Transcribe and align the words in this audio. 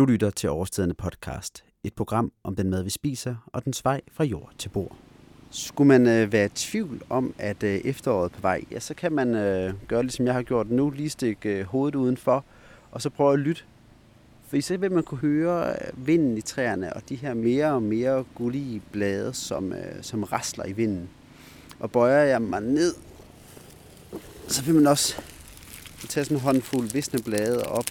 Du 0.00 0.04
lytter 0.04 0.30
til 0.30 0.50
Overstedende 0.50 0.94
podcast, 0.94 1.64
et 1.84 1.94
program 1.94 2.32
om 2.44 2.56
den 2.56 2.70
mad, 2.70 2.82
vi 2.82 2.90
spiser, 2.90 3.36
og 3.46 3.64
dens 3.64 3.84
vej 3.84 4.00
fra 4.12 4.24
jord 4.24 4.52
til 4.58 4.68
bord. 4.68 4.96
Skulle 5.50 5.88
man 5.88 6.06
øh, 6.06 6.32
være 6.32 6.46
i 6.46 6.48
tvivl 6.48 7.02
om, 7.10 7.34
at 7.38 7.62
øh, 7.62 7.74
efteråret 7.74 8.30
er 8.30 8.34
på 8.34 8.40
vej, 8.40 8.64
ja, 8.70 8.80
så 8.80 8.94
kan 8.94 9.12
man 9.12 9.34
øh, 9.34 9.74
gøre, 9.88 10.02
ligesom 10.02 10.26
jeg 10.26 10.34
har 10.34 10.42
gjort 10.42 10.70
nu, 10.70 10.90
lige 10.90 11.10
stikke 11.10 11.48
øh, 11.48 11.64
hovedet 11.64 11.94
udenfor, 11.94 12.44
og 12.92 13.02
så 13.02 13.10
prøve 13.10 13.32
at 13.32 13.38
lytte. 13.38 13.62
For 14.48 14.60
så 14.60 14.76
vil 14.76 14.92
man 14.92 15.02
kunne 15.02 15.20
høre 15.20 15.70
øh, 15.70 16.06
vinden 16.06 16.38
i 16.38 16.40
træerne, 16.40 16.92
og 16.92 17.02
de 17.08 17.16
her 17.16 17.34
mere 17.34 17.72
og 17.72 17.82
mere 17.82 18.24
gullige 18.34 18.82
blade, 18.92 19.34
som, 19.34 19.72
øh, 19.72 20.02
som 20.02 20.22
rasler 20.22 20.64
i 20.64 20.72
vinden. 20.72 21.08
Og 21.80 21.90
bøjer 21.90 22.24
jeg 22.24 22.42
mig 22.42 22.60
ned, 22.60 22.94
så 24.48 24.62
vil 24.62 24.74
man 24.74 24.86
også 24.86 25.22
tage 26.08 26.24
sådan 26.24 26.36
en 26.36 26.42
håndfuld 26.42 26.92
visne 26.92 27.22
blade 27.22 27.64
op, 27.64 27.84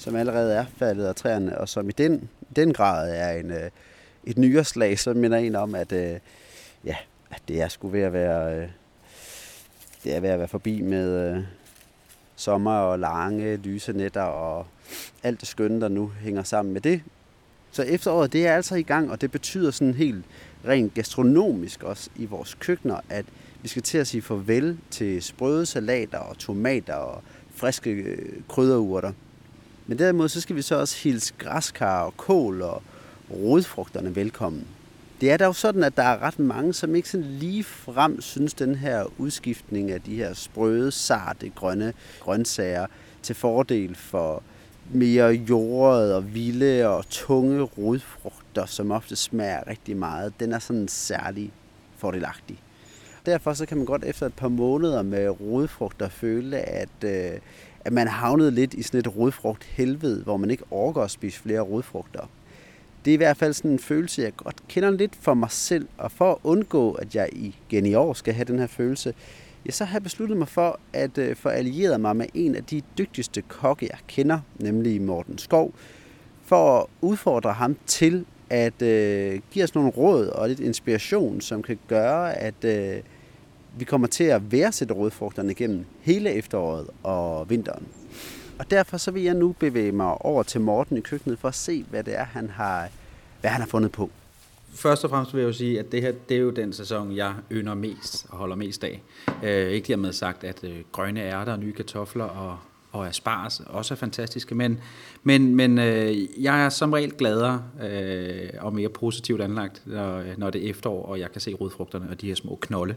som 0.00 0.16
allerede 0.16 0.54
er 0.54 0.64
faldet 0.76 1.04
af 1.04 1.14
træerne, 1.14 1.58
og 1.58 1.68
som 1.68 1.88
i 1.88 1.92
den, 1.92 2.28
den 2.56 2.72
grad 2.72 3.14
er 3.14 3.30
en, 3.30 3.50
øh, 3.50 3.70
et 4.24 4.38
nyere 4.38 4.64
slag, 4.64 4.98
så 4.98 5.14
minder 5.14 5.38
en 5.38 5.54
om, 5.54 5.74
at, 5.74 5.92
øh, 5.92 6.16
ja, 6.84 6.96
at 7.30 7.42
det 7.48 7.62
er 7.62 7.68
sgu 7.68 7.88
ved 7.88 8.00
at 8.00 8.12
være, 8.12 8.56
øh, 8.56 8.68
det 10.04 10.16
er 10.16 10.20
ved 10.20 10.28
at 10.28 10.38
være 10.38 10.48
forbi 10.48 10.80
med 10.80 11.30
øh, 11.30 11.44
sommer 12.36 12.72
og 12.72 12.98
lange, 12.98 13.56
lyse 13.56 13.92
nætter 13.92 14.22
og 14.22 14.66
alt 15.22 15.40
det 15.40 15.48
skønne, 15.48 15.80
der 15.80 15.88
nu 15.88 16.12
hænger 16.20 16.42
sammen 16.42 16.72
med 16.72 16.80
det. 16.80 17.02
Så 17.70 17.82
efteråret, 17.82 18.32
det 18.32 18.46
er 18.46 18.54
altså 18.54 18.74
i 18.74 18.82
gang, 18.82 19.10
og 19.10 19.20
det 19.20 19.30
betyder 19.30 19.70
sådan 19.70 19.94
helt 19.94 20.24
rent 20.68 20.94
gastronomisk 20.94 21.82
også 21.82 22.10
i 22.16 22.26
vores 22.26 22.54
køkkener, 22.54 23.00
at 23.08 23.24
vi 23.62 23.68
skal 23.68 23.82
til 23.82 23.98
at 23.98 24.06
sige 24.06 24.22
farvel 24.22 24.78
til 24.90 25.22
sprøde 25.22 25.66
salater 25.66 26.18
og 26.18 26.38
tomater 26.38 26.94
og 26.94 27.22
friske 27.54 27.90
øh, 27.90 28.42
krydderurter. 28.48 29.12
Men 29.90 29.98
derimod 29.98 30.28
så 30.28 30.40
skal 30.40 30.56
vi 30.56 30.62
så 30.62 30.74
også 30.74 30.98
hilse 31.02 31.34
græskar 31.38 32.02
og 32.02 32.16
kål 32.16 32.62
og 32.62 32.82
rodfrugterne 33.30 34.16
velkommen. 34.16 34.66
Det 35.20 35.30
er 35.30 35.36
da 35.36 35.44
jo 35.44 35.52
sådan, 35.52 35.84
at 35.84 35.96
der 35.96 36.02
er 36.02 36.22
ret 36.22 36.38
mange, 36.38 36.74
som 36.74 36.94
ikke 36.94 37.08
sådan 37.08 37.26
lige 37.26 37.64
frem 37.64 38.20
synes, 38.20 38.54
den 38.54 38.74
her 38.74 39.04
udskiftning 39.18 39.90
af 39.90 40.00
de 40.00 40.16
her 40.16 40.34
sprøde, 40.34 40.90
sarte, 40.90 41.48
grønne 41.48 41.92
grøntsager 42.20 42.86
til 43.22 43.34
fordel 43.34 43.94
for 43.94 44.42
mere 44.92 45.26
jordede 45.26 46.16
og 46.16 46.34
vilde 46.34 46.88
og 46.88 47.08
tunge 47.08 47.62
rodfrugter, 47.62 48.66
som 48.66 48.90
ofte 48.90 49.16
smager 49.16 49.66
rigtig 49.66 49.96
meget, 49.96 50.32
den 50.40 50.52
er 50.52 50.58
sådan 50.58 50.88
særlig 50.88 51.52
fordelagtig. 51.96 52.62
Derfor 53.26 53.52
så 53.52 53.66
kan 53.66 53.76
man 53.76 53.86
godt 53.86 54.04
efter 54.04 54.26
et 54.26 54.34
par 54.34 54.48
måneder 54.48 55.02
med 55.02 55.28
rodfrugter 55.28 56.08
føle, 56.08 56.56
at, 56.56 57.04
øh, 57.04 57.32
at 57.84 57.92
man 57.92 58.08
havnede 58.08 58.50
lidt 58.50 58.74
i 58.74 58.82
sådan 58.82 59.00
et 59.00 59.16
rodfrugt 59.16 59.64
helvede, 59.64 60.22
hvor 60.22 60.36
man 60.36 60.50
ikke 60.50 60.64
orker 60.70 61.02
at 61.02 61.10
spise 61.10 61.40
flere 61.40 61.60
rodfrugter. 61.60 62.30
Det 63.04 63.10
er 63.10 63.14
i 63.14 63.16
hvert 63.16 63.36
fald 63.36 63.52
sådan 63.52 63.70
en 63.70 63.78
følelse, 63.78 64.22
jeg 64.22 64.36
godt 64.36 64.56
kender 64.68 64.90
lidt 64.90 65.16
for 65.20 65.34
mig 65.34 65.50
selv, 65.50 65.88
og 65.98 66.12
for 66.12 66.30
at 66.32 66.38
undgå, 66.44 66.92
at 66.92 67.14
jeg 67.14 67.28
igen 67.32 67.86
i 67.86 67.94
år 67.94 68.12
skal 68.12 68.34
have 68.34 68.44
den 68.44 68.58
her 68.58 68.66
følelse, 68.66 69.14
jeg 69.64 69.74
så 69.74 69.84
har 69.84 69.94
jeg 69.94 70.02
besluttet 70.02 70.36
mig 70.36 70.48
for 70.48 70.80
at 70.92 71.18
øh, 71.18 71.36
få 71.36 71.48
allieret 71.48 72.00
mig 72.00 72.16
med 72.16 72.26
en 72.34 72.54
af 72.54 72.64
de 72.64 72.82
dygtigste 72.98 73.42
kokke, 73.42 73.88
jeg 73.90 73.98
kender, 74.08 74.40
nemlig 74.58 75.02
Morten 75.02 75.38
Skov, 75.38 75.72
for 76.44 76.78
at 76.78 76.86
udfordre 77.00 77.52
ham 77.52 77.76
til 77.86 78.24
at 78.50 78.82
øh, 78.82 79.40
give 79.50 79.64
os 79.64 79.74
nogle 79.74 79.90
råd 79.90 80.26
og 80.26 80.48
lidt 80.48 80.60
inspiration, 80.60 81.40
som 81.40 81.62
kan 81.62 81.78
gøre, 81.88 82.38
at 82.38 82.64
øh, 82.64 83.02
vi 83.78 83.84
kommer 83.84 84.06
til 84.06 84.24
at 84.24 84.52
værdsætte 84.52 84.94
rødfrugterne 84.94 85.54
gennem 85.54 85.84
hele 86.00 86.32
efteråret 86.32 86.86
og 87.02 87.50
vinteren. 87.50 87.86
Og 88.58 88.70
derfor 88.70 88.96
så 88.96 89.10
vil 89.10 89.22
jeg 89.22 89.34
nu 89.34 89.52
bevæge 89.58 89.92
mig 89.92 90.24
over 90.24 90.42
til 90.42 90.60
Morten 90.60 90.96
i 90.96 91.00
køkkenet 91.00 91.38
for 91.38 91.48
at 91.48 91.54
se, 91.54 91.84
hvad 91.90 92.04
det 92.04 92.18
er, 92.18 92.24
han 92.24 92.50
har, 92.50 92.88
hvad 93.40 93.50
han 93.50 93.60
har 93.60 93.68
fundet 93.68 93.92
på. 93.92 94.10
Først 94.74 95.04
og 95.04 95.10
fremmest 95.10 95.34
vil 95.34 95.40
jeg 95.40 95.48
jo 95.48 95.52
sige, 95.52 95.78
at 95.78 95.92
det 95.92 96.02
her 96.02 96.12
det 96.28 96.36
er 96.36 96.40
jo 96.40 96.50
den 96.50 96.72
sæson, 96.72 97.16
jeg 97.16 97.34
ynder 97.52 97.74
mest 97.74 98.26
og 98.28 98.38
holder 98.38 98.56
mest 98.56 98.84
af. 98.84 99.02
Øh, 99.42 99.70
ikke 99.70 99.88
dermed 99.88 100.12
sagt, 100.12 100.44
at 100.44 100.64
øh, 100.64 100.76
grønne 100.92 101.20
ærter 101.20 101.52
og 101.52 101.58
nye 101.58 101.72
kartofler 101.72 102.24
og, 102.24 102.58
og 102.92 103.08
asparges 103.08 103.62
også 103.66 103.94
er 103.94 103.96
fantastiske, 103.96 104.54
men, 104.54 104.80
men, 105.22 105.54
men 105.54 105.78
øh, 105.78 106.42
jeg 106.44 106.64
er 106.64 106.68
som 106.68 106.92
regel 106.92 107.12
gladere 107.12 107.62
øh, 107.90 108.48
og 108.60 108.74
mere 108.74 108.88
positivt 108.88 109.40
anlagt, 109.40 109.82
når, 109.86 110.18
øh, 110.18 110.26
når 110.36 110.50
det 110.50 110.66
er 110.66 110.70
efterår, 110.70 111.06
og 111.06 111.20
jeg 111.20 111.32
kan 111.32 111.40
se 111.40 111.54
rodfrugterne 111.54 112.10
og 112.10 112.20
de 112.20 112.26
her 112.26 112.34
små 112.34 112.58
knolde. 112.60 112.94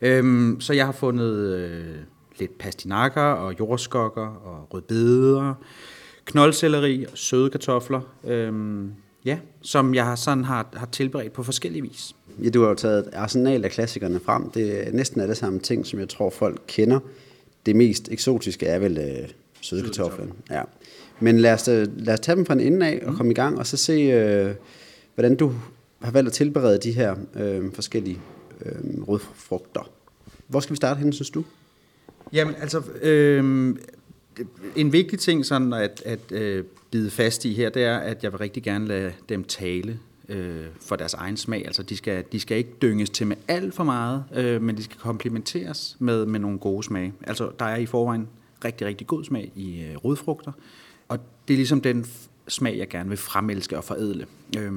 Øhm, 0.00 0.60
så 0.60 0.72
jeg 0.72 0.84
har 0.84 0.92
fundet 0.92 1.54
øh, 1.54 1.96
lidt 2.38 2.58
pastinakker 2.58 3.22
og 3.22 3.58
jordskokker 3.58 4.26
og 4.26 4.74
rødbeder, 4.74 5.54
knoldselleri 6.24 7.04
og 7.04 7.18
søde 7.18 7.50
kartofler, 7.50 8.00
øhm, 8.24 8.92
ja, 9.24 9.38
som 9.62 9.94
jeg 9.94 10.18
sådan 10.18 10.44
har, 10.44 10.66
har 10.74 10.86
tilberedt 10.86 11.32
på 11.32 11.42
forskellige 11.42 11.82
vis. 11.82 12.16
Ja, 12.42 12.50
du 12.50 12.62
har 12.62 12.68
jo 12.68 12.74
taget 12.74 12.98
et 12.98 13.14
arsenal 13.14 13.64
af 13.64 13.70
klassikerne 13.70 14.20
frem. 14.20 14.50
Det 14.50 14.88
er 14.88 14.92
næsten 14.92 15.20
alle 15.20 15.34
sammen 15.34 15.60
ting, 15.60 15.86
som 15.86 15.98
jeg 15.98 16.08
tror, 16.08 16.30
folk 16.30 16.62
kender. 16.66 17.00
Det 17.66 17.76
mest 17.76 18.08
eksotiske 18.12 18.66
er 18.66 18.78
vel 18.78 18.98
øh, 18.98 19.28
søde 19.60 19.82
kartofler. 19.82 20.26
Ja. 20.50 20.62
Men 21.20 21.38
lad 21.38 21.52
os, 21.52 21.68
øh, 21.68 21.86
lad 21.96 22.14
os 22.14 22.20
tage 22.20 22.36
dem 22.36 22.46
fra 22.46 22.54
en 22.54 22.60
ende 22.60 22.86
af 22.86 23.02
og 23.06 23.14
komme 23.14 23.32
i 23.32 23.34
gang, 23.34 23.58
og 23.58 23.66
så 23.66 23.76
se, 23.76 23.92
øh, 23.92 24.54
hvordan 25.14 25.36
du 25.36 25.52
har 26.02 26.10
valgt 26.10 26.26
at 26.26 26.32
tilberede 26.32 26.78
de 26.78 26.92
her 26.92 27.16
øh, 27.34 27.72
forskellige 27.72 28.18
øh, 28.64 29.02
rødfrugter. 29.08 29.90
Hvor 30.48 30.60
skal 30.60 30.72
vi 30.72 30.76
starte 30.76 30.98
hen, 30.98 31.12
synes 31.12 31.30
du? 31.30 31.44
Jamen, 32.32 32.54
altså, 32.60 32.82
øh, 33.02 33.74
en 34.76 34.92
vigtig 34.92 35.18
ting 35.18 35.46
sådan 35.46 35.72
at, 35.72 36.02
at 36.04 36.32
øh, 36.32 36.64
bide 36.90 37.10
fast 37.10 37.44
i 37.44 37.54
her, 37.54 37.70
det 37.70 37.84
er, 37.84 37.98
at 37.98 38.24
jeg 38.24 38.32
vil 38.32 38.38
rigtig 38.38 38.62
gerne 38.62 38.86
lade 38.88 39.12
dem 39.28 39.44
tale 39.44 39.98
øh, 40.28 40.66
for 40.80 40.96
deres 40.96 41.14
egen 41.14 41.36
smag. 41.36 41.66
Altså, 41.66 41.82
de 41.82 41.96
skal, 41.96 42.24
de 42.32 42.40
skal 42.40 42.56
ikke 42.56 42.72
dynges 42.82 43.10
til 43.10 43.26
med 43.26 43.36
alt 43.48 43.74
for 43.74 43.84
meget, 43.84 44.24
øh, 44.34 44.62
men 44.62 44.76
de 44.76 44.82
skal 44.82 44.98
komplementeres 44.98 45.96
med, 45.98 46.26
med 46.26 46.40
nogle 46.40 46.58
gode 46.58 46.82
smage. 46.82 47.12
Altså, 47.22 47.50
der 47.58 47.64
er 47.64 47.76
i 47.76 47.86
forvejen 47.86 48.28
rigtig, 48.64 48.86
rigtig 48.86 49.06
god 49.06 49.24
smag 49.24 49.52
i 49.54 49.82
øh, 49.82 49.96
rodfrugter, 49.96 50.52
og 51.08 51.18
det 51.48 51.54
er 51.54 51.58
ligesom 51.58 51.80
den 51.80 52.06
smag, 52.48 52.78
jeg 52.78 52.88
gerne 52.88 53.08
vil 53.08 53.18
fremelske 53.18 53.76
og 53.76 53.84
forædle. 53.84 54.26
Øh, 54.58 54.72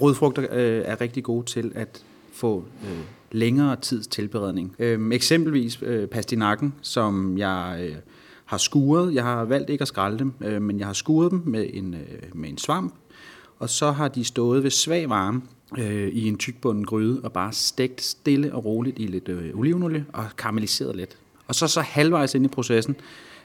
rodfrugter 0.00 0.42
øh, 0.52 0.82
er 0.84 1.00
rigtig 1.00 1.24
gode 1.24 1.46
til 1.46 1.72
at 1.74 2.04
få 2.32 2.64
øh, 2.84 2.98
længere 3.32 3.76
tids 3.76 4.06
tilberedning. 4.06 4.76
Øh, 4.78 5.12
eksempelvis 5.12 5.78
øh, 5.82 6.08
pastinakken, 6.08 6.74
som 6.82 7.38
jeg 7.38 7.80
øh, 7.82 7.96
har 8.44 8.58
skuret. 8.58 9.14
Jeg 9.14 9.22
har 9.22 9.44
valgt 9.44 9.70
ikke 9.70 9.82
at 9.82 9.88
skralde 9.88 10.18
dem, 10.18 10.32
øh, 10.40 10.62
men 10.62 10.78
jeg 10.78 10.86
har 10.86 10.94
skuret 10.94 11.30
dem 11.30 11.42
med 11.44 11.70
en, 11.72 11.94
øh, 11.94 12.00
med 12.34 12.48
en 12.48 12.58
svamp, 12.58 12.94
og 13.62 13.70
så 13.70 13.90
har 13.90 14.08
de 14.08 14.24
stået 14.24 14.62
ved 14.62 14.70
svag 14.70 15.08
varme 15.08 15.42
øh, 15.78 16.08
i 16.08 16.28
en 16.28 16.38
tykbunden 16.38 16.84
gryde 16.84 17.20
og 17.24 17.32
bare 17.32 17.52
stegt 17.52 18.02
stille 18.02 18.54
og 18.54 18.64
roligt 18.64 18.98
i 18.98 19.06
lidt 19.06 19.28
øh, 19.28 19.58
olivenolie 19.58 20.04
og 20.12 20.24
karamelliseret 20.38 20.96
lidt. 20.96 21.16
Og 21.46 21.54
så 21.54 21.66
så 21.66 21.80
halvvejs 21.80 22.34
ind 22.34 22.44
i 22.44 22.48
processen 22.48 22.96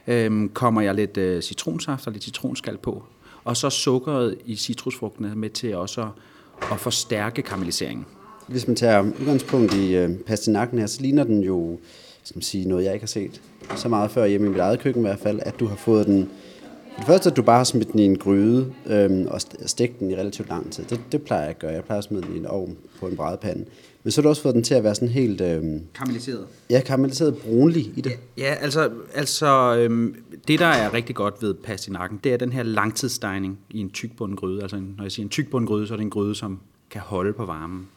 øh, 0.07 0.49
kommer 0.49 0.81
jeg 0.81 0.95
lidt 0.95 1.17
øh, 1.17 1.41
citronsaft 1.41 2.07
og 2.07 2.13
lidt 2.13 2.23
citronskal 2.23 2.77
på, 2.77 3.03
og 3.43 3.57
så 3.57 3.69
sukkeret 3.69 4.37
i 4.45 4.55
citrusfrugtene 4.55 5.35
med 5.35 5.49
til 5.49 5.75
også 5.75 6.01
at, 6.01 6.09
at 6.71 6.79
forstærke 6.79 7.41
karamelliseringen. 7.41 8.05
Hvis 8.47 8.67
man 8.67 8.75
tager 8.75 9.01
udgangspunkt 9.19 9.73
i 9.73 9.95
øh, 9.95 10.09
pastinakken 10.17 10.79
her, 10.79 10.87
så 10.87 11.01
ligner 11.01 11.23
den 11.23 11.43
jo 11.43 11.79
skal 12.23 12.37
man 12.37 12.43
sige, 12.43 12.67
noget, 12.67 12.83
jeg 12.83 12.93
ikke 12.93 13.03
har 13.03 13.07
set 13.07 13.41
så 13.75 13.89
meget 13.89 14.11
før 14.11 14.25
hjemme 14.25 14.47
i 14.47 14.49
mit 14.49 14.59
eget 14.59 14.79
køkken 14.79 15.03
i 15.03 15.07
hvert 15.07 15.19
fald, 15.19 15.39
at 15.41 15.59
du 15.59 15.67
har 15.67 15.75
fået 15.75 16.05
den... 16.05 16.29
Det 16.97 17.05
første, 17.05 17.29
at 17.29 17.37
du 17.37 17.41
bare 17.41 17.57
har 17.57 17.63
smidt 17.63 17.91
den 17.91 17.99
i 17.99 18.03
en 18.03 18.17
gryde 18.17 18.73
øhm, 18.85 19.27
og 19.27 19.41
stegt 19.65 19.99
den 19.99 20.11
i 20.11 20.15
relativt 20.15 20.49
lang 20.49 20.71
tid. 20.71 20.83
Det, 20.83 21.01
det 21.11 21.21
plejer 21.21 21.41
jeg 21.41 21.49
at 21.49 21.59
gøre. 21.59 21.71
Jeg 21.71 21.83
plejer 21.83 21.97
at 21.97 22.03
smide 22.03 22.21
den 22.21 22.35
i 22.35 22.37
en 22.37 22.45
ovn 22.45 22.77
på 22.99 23.07
en 23.07 23.15
brædepande. 23.15 23.65
Men 24.03 24.11
så 24.11 24.21
har 24.21 24.23
du 24.23 24.29
også 24.29 24.41
fået 24.41 24.55
den 24.55 24.63
til 24.63 24.73
at 24.73 24.83
være 24.83 24.95
sådan 24.95 25.09
helt... 25.09 25.41
Øhm, 25.41 25.81
karamelliseret. 25.93 26.47
Ja, 26.69 26.81
karamelliseret 26.85 27.37
brunlig 27.37 27.97
i 27.97 28.01
det. 28.01 28.11
Ja, 28.37 28.43
ja 28.43 28.53
altså, 28.53 28.91
altså 29.13 29.75
øhm, 29.79 30.15
det, 30.47 30.59
der 30.59 30.65
er 30.65 30.93
rigtig 30.93 31.15
godt 31.15 31.41
ved 31.41 31.53
pastinakken, 31.53 32.19
det 32.23 32.33
er 32.33 32.37
den 32.37 32.53
her 32.53 32.63
langtidsstejning 32.63 33.59
i 33.69 33.79
en 33.79 33.89
tykbunden 33.89 34.37
gryde. 34.37 34.61
Altså, 34.61 34.77
når 34.97 35.03
jeg 35.03 35.11
siger 35.11 35.25
en 35.25 35.29
tykbunden 35.29 35.67
gryde, 35.67 35.87
så 35.87 35.93
er 35.93 35.97
det 35.97 36.03
en 36.03 36.09
gryde, 36.09 36.35
som 36.35 36.59
kan 36.89 37.01
holde 37.01 37.33
på 37.33 37.45
varmen. 37.45 37.87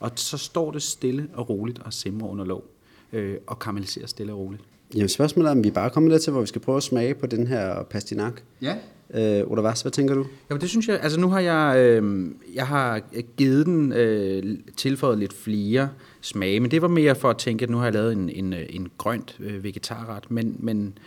Og 0.00 0.10
så 0.14 0.38
står 0.38 0.70
det 0.70 0.82
stille 0.82 1.28
og 1.34 1.50
roligt 1.50 1.78
og 1.78 1.92
simrer 1.92 2.28
under 2.28 2.44
låg 2.44 2.64
øh, 3.12 3.36
og 3.46 3.58
karamellisere 3.58 4.06
stille 4.06 4.32
og 4.32 4.38
roligt. 4.38 4.62
Jamen 4.94 5.08
spørgsmålet 5.08 5.48
er, 5.48 5.52
om 5.52 5.64
vi 5.64 5.70
bare 5.70 5.90
kommer 5.90 6.10
lidt 6.10 6.22
til, 6.22 6.30
hvor 6.32 6.40
vi 6.40 6.46
skal 6.46 6.60
prøve 6.60 6.76
at 6.76 6.82
smage 6.82 7.14
på 7.14 7.26
den 7.26 7.46
her 7.46 7.82
pastinak. 7.82 8.40
Ja. 8.62 8.74
Øh, 9.14 9.50
Ola 9.50 9.62
Vars, 9.62 9.82
hvad 9.82 9.92
tænker 9.92 10.14
du? 10.14 10.26
Jamen 10.50 10.60
det 10.60 10.68
synes 10.68 10.88
jeg, 10.88 11.00
altså 11.02 11.20
nu 11.20 11.28
har 11.28 11.40
jeg, 11.40 11.78
øh, 11.78 12.30
jeg 12.54 12.66
har 12.66 13.00
givet 13.36 13.66
den 13.66 13.92
øh, 13.92 14.58
tilføjet 14.76 15.18
lidt 15.18 15.32
flere 15.32 15.88
smage, 16.20 16.60
men 16.60 16.70
det 16.70 16.82
var 16.82 16.88
mere 16.88 17.14
for 17.14 17.30
at 17.30 17.36
tænke, 17.36 17.62
at 17.62 17.70
nu 17.70 17.76
har 17.76 17.84
jeg 17.84 17.92
lavet 17.92 18.12
en, 18.12 18.30
en, 18.30 18.52
en 18.52 18.88
grønt 18.98 19.36
øh, 19.40 19.64
vegetarret, 19.64 20.30
men, 20.30 20.56
men 20.58 20.98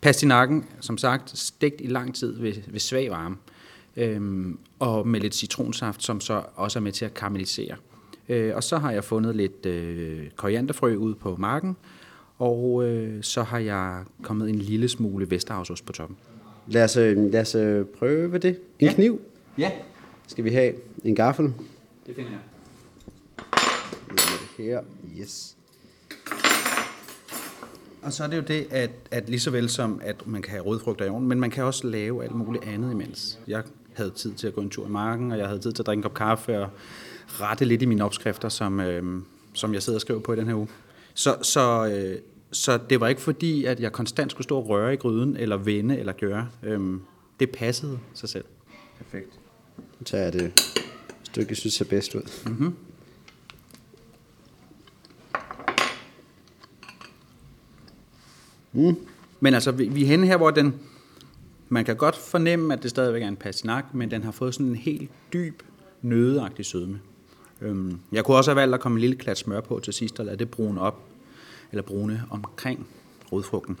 pastinakken, 0.00 0.64
som 0.80 0.98
sagt, 0.98 1.38
stegt 1.38 1.80
i 1.80 1.86
lang 1.86 2.14
tid 2.14 2.40
ved, 2.40 2.52
ved 2.66 2.80
svag 2.80 3.10
varme, 3.10 3.36
øh, 3.96 4.46
og 4.78 5.08
med 5.08 5.20
lidt 5.20 5.34
citronsaft, 5.34 6.02
som 6.02 6.20
så 6.20 6.42
også 6.56 6.78
er 6.78 6.82
med 6.82 6.92
til 6.92 7.04
at 7.04 7.14
karamellisere. 7.14 7.76
Øh, 8.28 8.56
og 8.56 8.64
så 8.64 8.78
har 8.78 8.90
jeg 8.90 9.04
fundet 9.04 9.36
lidt 9.36 9.66
øh, 9.66 10.20
korianderfrø 10.36 10.94
ud 10.94 11.14
på 11.14 11.36
marken, 11.38 11.76
og 12.42 12.84
øh, 12.84 13.22
så 13.22 13.42
har 13.42 13.58
jeg 13.58 14.04
kommet 14.22 14.48
en 14.48 14.54
lille 14.54 14.88
smule 14.88 15.30
Vesterhavsost 15.30 15.86
på 15.86 15.92
toppen. 15.92 16.16
Lad 16.66 16.84
os, 16.84 16.96
øh, 16.96 17.32
lad 17.32 17.40
os 17.40 17.54
øh, 17.54 17.84
prøve 17.86 18.38
det. 18.38 18.58
En 18.78 18.86
Ja. 18.86 18.92
kniv. 18.92 19.20
Ja, 19.58 19.70
Skal 20.26 20.44
vi 20.44 20.50
have 20.50 20.74
en 21.04 21.14
gaffel? 21.14 21.44
det 22.06 22.14
finder 22.14 22.30
jeg. 22.30 22.40
Med 24.08 24.16
det 24.56 24.64
her. 24.64 24.80
Yes. 25.20 25.56
Og 28.02 28.12
så 28.12 28.24
er 28.24 28.28
det 28.28 28.36
jo 28.36 28.42
det, 28.42 28.66
at, 28.70 28.90
at 29.10 29.28
lige 29.28 29.40
så 29.40 29.50
vel 29.50 29.68
som, 29.68 30.00
at 30.04 30.26
man 30.26 30.42
kan 30.42 30.50
have 30.50 30.62
rødfrugter 30.64 31.04
i 31.04 31.08
ovnen, 31.08 31.28
men 31.28 31.40
man 31.40 31.50
kan 31.50 31.64
også 31.64 31.86
lave 31.86 32.24
alt 32.24 32.34
muligt 32.34 32.64
andet 32.64 32.92
imens. 32.92 33.38
Jeg 33.48 33.62
havde 33.94 34.10
tid 34.10 34.32
til 34.32 34.46
at 34.46 34.54
gå 34.54 34.60
en 34.60 34.70
tur 34.70 34.86
i 34.86 34.90
marken, 34.90 35.32
og 35.32 35.38
jeg 35.38 35.46
havde 35.46 35.60
tid 35.60 35.72
til 35.72 35.82
at 35.82 35.86
drikke 35.86 35.98
en 35.98 36.02
kop 36.02 36.14
kaffe 36.14 36.58
og 36.60 36.68
rette 37.28 37.64
lidt 37.64 37.82
i 37.82 37.86
mine 37.86 38.04
opskrifter, 38.04 38.48
som, 38.48 38.80
øh, 38.80 39.22
som 39.52 39.74
jeg 39.74 39.82
sidder 39.82 39.96
og 39.96 40.00
skriver 40.00 40.20
på 40.20 40.32
i 40.32 40.36
den 40.36 40.46
her 40.46 40.54
uge. 40.54 40.68
Så, 41.14 41.36
så, 41.42 41.86
øh, 41.86 42.18
så 42.52 42.78
det 42.90 43.00
var 43.00 43.08
ikke 43.08 43.20
fordi, 43.20 43.64
at 43.64 43.80
jeg 43.80 43.92
konstant 43.92 44.30
skulle 44.30 44.44
stå 44.44 44.56
og 44.56 44.68
røre 44.68 44.92
i 44.92 44.96
gryden, 44.96 45.36
eller 45.36 45.56
vende, 45.56 45.98
eller 45.98 46.12
gøre. 46.12 46.48
Øh, 46.62 46.80
det 47.40 47.50
passede 47.50 47.98
sig 48.14 48.28
selv. 48.28 48.44
Perfekt. 48.98 49.40
Tager 50.04 50.24
jeg 50.24 50.32
det 50.32 50.52
stykke, 51.22 51.50
jeg 51.50 51.56
synes 51.56 51.74
ser 51.74 51.84
bedst 51.84 52.14
ud. 52.14 52.22
Mm-hmm. 52.46 52.74
Mm. 58.72 58.96
Men 59.40 59.54
altså, 59.54 59.70
vi, 59.70 59.88
vi 59.88 60.02
er 60.02 60.06
henne 60.06 60.26
her, 60.26 60.36
hvor 60.36 60.50
den... 60.50 60.74
Man 61.68 61.84
kan 61.84 61.96
godt 61.96 62.16
fornemme, 62.16 62.74
at 62.74 62.82
det 62.82 62.90
stadigvæk 62.90 63.22
er 63.22 63.28
en 63.28 63.36
pastinak, 63.36 63.94
men 63.94 64.10
den 64.10 64.24
har 64.24 64.30
fået 64.30 64.54
sådan 64.54 64.66
en 64.66 64.76
helt 64.76 65.10
dyb, 65.32 65.62
nødeagtig 66.02 66.66
sødme. 66.66 67.00
Øhm, 67.60 67.98
jeg 68.12 68.24
kunne 68.24 68.36
også 68.36 68.50
have 68.50 68.56
valgt 68.56 68.74
at 68.74 68.80
komme 68.80 68.96
en 68.96 69.00
lille 69.00 69.16
klat 69.16 69.38
smør 69.38 69.60
på 69.60 69.80
til 69.84 69.92
sidst, 69.92 70.20
og 70.20 70.26
lade 70.26 70.36
det 70.36 70.50
brune 70.50 70.80
op, 70.80 71.11
eller 71.72 71.82
brune 71.82 72.22
omkring 72.30 72.86
rodfrugten. 73.32 73.76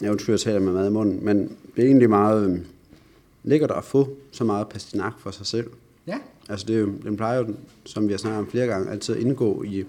Jeg 0.00 0.10
undskyld, 0.10 0.32
jeg 0.32 0.40
taler 0.40 0.60
med 0.60 0.72
mad 0.72 0.88
i 0.88 0.90
munden, 0.90 1.24
men 1.24 1.38
det 1.76 1.82
er 1.82 1.86
egentlig 1.86 2.10
meget 2.10 2.50
øh, 2.50 2.58
lækkert 3.42 3.70
at 3.70 3.84
få 3.84 4.08
så 4.32 4.44
meget 4.44 4.68
pastinak 4.68 5.12
for 5.18 5.30
sig 5.30 5.46
selv. 5.46 5.70
Ja. 6.06 6.18
Altså, 6.48 6.66
det 6.66 6.80
er 6.80 6.84
den 6.84 7.16
plejer 7.16 7.38
jo, 7.38 7.54
som 7.84 8.08
vi 8.08 8.12
har 8.12 8.18
snakket 8.18 8.38
om 8.38 8.50
flere 8.50 8.66
gange, 8.66 8.90
altid 8.90 9.16
at 9.16 9.20
indgå 9.20 9.62
i 9.62 9.84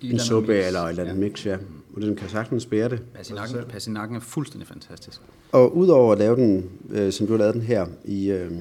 I 0.00 0.12
en 0.12 0.18
suppe 0.18 0.56
eller 0.56 0.80
et 0.80 0.90
eller 0.90 1.02
andet 1.02 1.16
mix, 1.16 1.46
ja. 1.46 1.56
Og 1.96 2.02
den 2.02 2.16
kan 2.16 2.28
sagtens 2.28 2.66
bære 2.66 2.88
det. 2.88 3.02
Pastinakken, 3.14 3.58
pastinakken 3.68 4.16
er 4.16 4.20
fuldstændig 4.20 4.68
fantastisk. 4.68 5.20
Og 5.52 5.76
udover 5.76 6.12
at 6.12 6.18
lave 6.18 6.36
den, 6.36 6.70
øh, 6.90 7.12
som 7.12 7.26
du 7.26 7.32
har 7.32 7.38
lavet 7.38 7.54
den 7.54 7.62
her 7.62 7.86
i, 8.04 8.30
øh, 8.30 8.52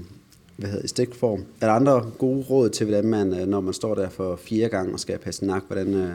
hvad 0.57 0.69
hedder, 0.69 0.84
i 0.84 0.88
stikform, 0.88 1.44
er 1.62 1.66
der 1.68 1.74
andre 1.74 2.12
gode 2.18 2.46
råd 2.50 2.69
til, 2.69 2.86
hvordan 2.86 3.06
man, 3.06 3.39
øh, 3.39 3.48
når 3.48 3.62
man 3.62 3.74
står 3.74 3.96
der 3.96 4.10
for 4.10 4.36
fire 4.36 4.69
gange 4.69 4.94
og 4.94 5.00
skal 5.00 5.13
have 5.13 5.24
pastinak, 5.24 5.63
hvordan, 5.68 5.94
øh, 5.94 6.13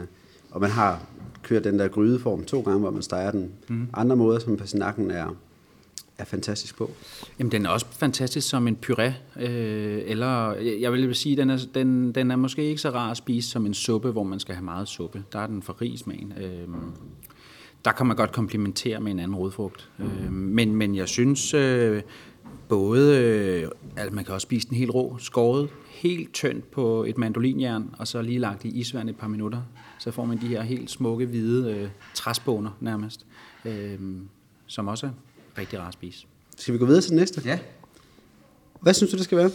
og 0.51 0.61
man 0.61 0.69
har 0.69 1.05
kørt 1.43 1.63
den 1.63 1.79
der 1.79 1.87
grydeform 1.87 2.45
to 2.45 2.61
gange, 2.61 2.79
hvor 2.79 2.91
man 2.91 3.01
steger 3.01 3.31
den. 3.31 3.51
Mm. 3.67 3.87
Andre 3.93 4.15
måder, 4.15 4.39
som 4.39 4.57
pastinakken 4.57 5.11
er, 5.11 5.35
er 6.17 6.25
fantastisk 6.25 6.77
på. 6.77 6.91
Jamen, 7.39 7.51
den 7.51 7.65
er 7.65 7.69
også 7.69 7.85
fantastisk 7.91 8.49
som 8.49 8.67
en 8.67 8.77
puré, 8.85 9.11
øh, 9.39 10.01
eller 10.05 10.53
jeg 10.55 10.91
vil 10.91 11.15
sige, 11.15 11.37
den 11.37 11.49
er, 11.49 11.57
den, 11.73 12.11
den 12.15 12.31
er 12.31 12.35
måske 12.35 12.63
ikke 12.63 12.81
så 12.81 12.89
rar 12.89 13.11
at 13.11 13.17
spise 13.17 13.49
som 13.49 13.65
en 13.65 13.73
suppe, 13.73 14.11
hvor 14.11 14.23
man 14.23 14.39
skal 14.39 14.55
have 14.55 14.65
meget 14.65 14.87
suppe. 14.87 15.23
Der 15.33 15.39
er 15.39 15.47
den 15.47 15.61
for 15.61 15.81
rig 15.81 15.99
smagen. 15.99 16.33
Øh, 16.41 16.67
der 17.85 17.91
kan 17.91 18.05
man 18.05 18.15
godt 18.15 18.31
komplementere 18.31 18.99
med 18.99 19.11
en 19.11 19.19
anden 19.19 19.35
rodfrugt. 19.35 19.89
Øh, 19.99 20.31
men, 20.31 20.75
men 20.75 20.95
jeg 20.95 21.07
synes 21.07 21.53
øh, 21.53 22.01
både, 22.69 23.17
øh, 23.17 23.69
altså 23.97 24.15
man 24.15 24.25
kan 24.25 24.33
også 24.33 24.45
spise 24.45 24.67
den 24.67 24.77
helt 24.77 24.93
rå, 24.93 25.17
skåret 25.19 25.69
helt 25.89 26.33
tyndt 26.33 26.71
på 26.71 27.03
et 27.03 27.17
mandolinjern, 27.17 27.95
og 27.97 28.07
så 28.07 28.21
lige 28.21 28.39
lagt 28.39 28.65
i 28.65 28.67
isvand 28.67 29.09
et 29.09 29.15
par 29.15 29.27
minutter. 29.27 29.61
Så 29.99 30.11
får 30.11 30.25
man 30.25 30.41
de 30.41 30.47
her 30.47 30.61
helt 30.61 30.91
smukke, 30.91 31.25
hvide 31.25 31.71
øh, 31.71 31.89
træsboner 32.13 32.77
nærmest, 32.79 33.25
øh, 33.65 33.99
som 34.67 34.87
også 34.87 35.05
er 35.05 35.11
rigtig 35.57 35.79
rart 35.79 35.87
at 35.87 35.93
spise. 35.93 36.25
Skal 36.57 36.73
vi 36.73 36.79
gå 36.79 36.85
videre 36.85 37.01
til 37.01 37.09
den 37.09 37.19
næste? 37.19 37.41
Ja. 37.45 37.59
Hvad 38.81 38.93
synes 38.93 39.11
du, 39.11 39.17
det 39.17 39.25
skal 39.25 39.37
være? 39.37 39.51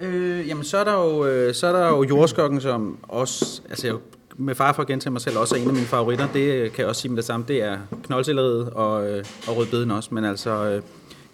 Øh, 0.00 0.48
jamen, 0.48 0.64
så 0.64 0.78
er 0.78 0.84
der 0.84 0.92
jo, 0.92 1.26
øh, 1.26 1.54
så 1.54 1.66
er 1.66 1.72
der 1.72 1.88
jo 1.88 2.02
jordskokken, 2.02 2.60
som 2.60 2.98
også, 3.02 3.62
altså 3.70 3.86
jeg, 3.86 3.96
med 4.36 4.54
far 4.54 4.72
for 4.72 4.82
at 4.82 4.88
gentage 4.88 5.12
mig 5.12 5.20
selv, 5.20 5.38
også 5.38 5.54
er 5.54 5.60
en 5.60 5.68
af 5.68 5.74
mine 5.74 5.86
favoritter. 5.86 6.28
Det 6.32 6.54
øh, 6.54 6.70
kan 6.70 6.78
jeg 6.78 6.86
også 6.86 7.00
sige 7.00 7.10
med 7.10 7.16
det 7.16 7.24
samme. 7.24 7.46
Det 7.48 7.62
er 7.62 7.78
knoldcelleriet 8.04 8.70
og, 8.70 9.10
øh, 9.10 9.24
og 9.48 9.56
rødbeden 9.56 9.90
også. 9.90 10.14
Men 10.14 10.24
altså, 10.24 10.50
øh, 10.50 10.82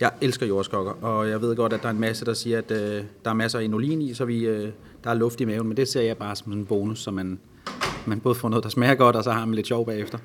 jeg 0.01 0.11
elsker 0.21 0.47
jordskokker, 0.47 0.93
og 0.93 1.29
jeg 1.29 1.41
ved 1.41 1.57
godt, 1.57 1.73
at 1.73 1.83
der 1.83 1.87
er 1.89 1.93
en 1.93 2.01
masse, 2.01 2.25
der 2.25 2.35
siger, 2.35 2.59
at 2.59 2.71
øh, 2.71 3.05
der 3.25 3.31
er 3.31 3.35
masser 3.35 3.59
af 3.59 3.63
inulin 3.63 4.03
i, 4.03 4.15
så 4.15 4.25
vi, 4.25 4.47
øh, 4.47 4.73
der 5.05 5.11
er 5.11 5.15
luft 5.15 5.41
i 5.41 5.45
maven. 5.45 5.69
Men 5.69 5.77
det 5.77 5.89
ser 5.89 6.03
jeg 6.03 6.17
bare 6.17 6.37
som 6.37 6.53
en 6.53 6.67
bonus, 6.67 6.99
så 6.99 7.11
man, 7.11 7.39
man 8.07 8.21
både 8.21 8.35
får 8.35 8.49
noget, 8.49 8.65
der 8.65 8.71
smager 8.71 8.95
godt, 8.95 9.17
og 9.17 9.25
så 9.25 9.31
har 9.31 9.45
man 9.45 9.55
lidt 9.55 9.67
sjov 9.67 9.87
bagefter. 9.87 10.19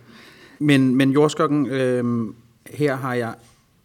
Men, 0.59 0.95
men 0.95 1.11
jordskokken, 1.11 1.65
øh, 1.65 2.33
her 2.69 2.95
har 2.95 3.13
jeg 3.13 3.35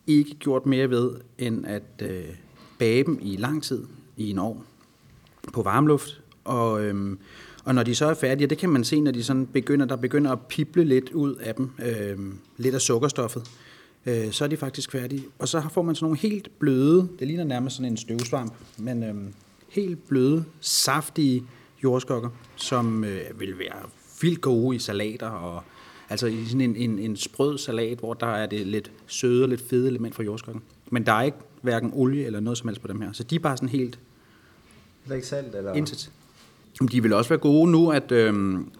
ikke 0.07 0.35
gjort 0.35 0.67
mere 0.67 0.91
ved, 0.91 1.11
end 1.39 1.67
at 1.67 2.03
øh, 2.03 2.25
bage 2.79 3.05
dem 3.05 3.19
i 3.23 3.37
lang 3.37 3.63
tid 3.63 3.85
i 4.17 4.31
en 4.31 4.39
ovn 4.39 4.63
på 5.53 5.63
varmluft. 5.63 6.21
Og, 6.45 6.85
øh, 6.85 7.17
og 7.65 7.75
når 7.75 7.83
de 7.83 7.95
så 7.95 8.07
er 8.07 8.15
færdige, 8.15 8.47
det 8.47 8.59
kan 8.59 8.71
man 8.71 8.85
se, 8.85 9.01
når 9.01 9.11
de 9.11 9.25
sådan 9.25 9.47
begynder, 9.47 9.87
der 9.87 9.97
begynder 9.97 10.33
at 10.33 10.39
pible 10.49 10.85
lidt 10.85 11.11
ud 11.11 11.35
af 11.35 11.55
dem, 11.55 11.71
øh, 11.85 12.19
lidt 12.57 12.75
af 12.75 12.81
sukkerstoffet, 12.81 13.51
øh, 14.07 14.31
så 14.31 14.45
er 14.45 14.49
de 14.49 14.57
faktisk 14.57 14.93
færdige. 14.93 15.25
Og 15.39 15.49
så 15.49 15.63
får 15.73 15.83
man 15.83 15.95
sådan 15.95 16.05
nogle 16.05 16.19
helt 16.19 16.59
bløde, 16.59 17.09
det 17.19 17.27
ligner 17.27 17.45
nærmest 17.45 17.77
sådan 17.77 17.93
en 17.93 17.97
støvsvamp, 17.97 18.53
men 18.79 19.03
øh, 19.03 19.15
helt 19.69 20.09
bløde, 20.09 20.45
saftige 20.61 21.45
jordskokker, 21.83 22.31
som 22.57 23.05
øh, 23.05 23.41
vil 23.41 23.59
være 23.59 23.83
vildt 24.21 24.41
gode 24.41 24.77
i 24.77 24.79
salater 24.79 25.29
og 25.29 25.63
Altså 26.11 26.27
i 26.27 26.45
sådan 26.45 26.61
en, 26.61 26.77
en, 26.77 26.99
en 26.99 27.17
sprød 27.17 27.59
salat, 27.59 27.99
hvor 27.99 28.15
der 28.15 28.27
er 28.27 28.47
det 28.47 28.67
lidt 28.67 28.91
søde 29.07 29.43
og 29.43 29.49
lidt 29.49 29.69
fede 29.69 29.89
element 29.89 30.15
fra 30.15 30.23
jordskokken. 30.23 30.63
Men 30.91 31.07
der 31.07 31.13
er 31.13 31.23
ikke 31.23 31.39
hverken 31.63 31.91
olie 31.95 32.27
eller 32.27 32.41
noget 32.41 32.59
som 32.59 32.69
helst 32.69 32.83
på 32.83 32.89
dem 32.89 33.01
her. 33.01 33.13
Så 33.13 33.23
de 33.23 33.35
er 33.35 33.39
bare 33.39 33.57
sådan 33.57 33.69
helt 33.69 33.99
Eller 35.05 35.17
ikke 35.17 35.29
salt? 35.29 35.55
Eller? 35.55 35.75
intet. 35.75 36.11
Men 36.81 36.89
De 36.89 37.03
vil 37.03 37.13
også 37.13 37.29
være 37.29 37.39
gode 37.39 37.71
nu 37.71 37.91
at 37.91 38.13
øhm, 38.13 38.71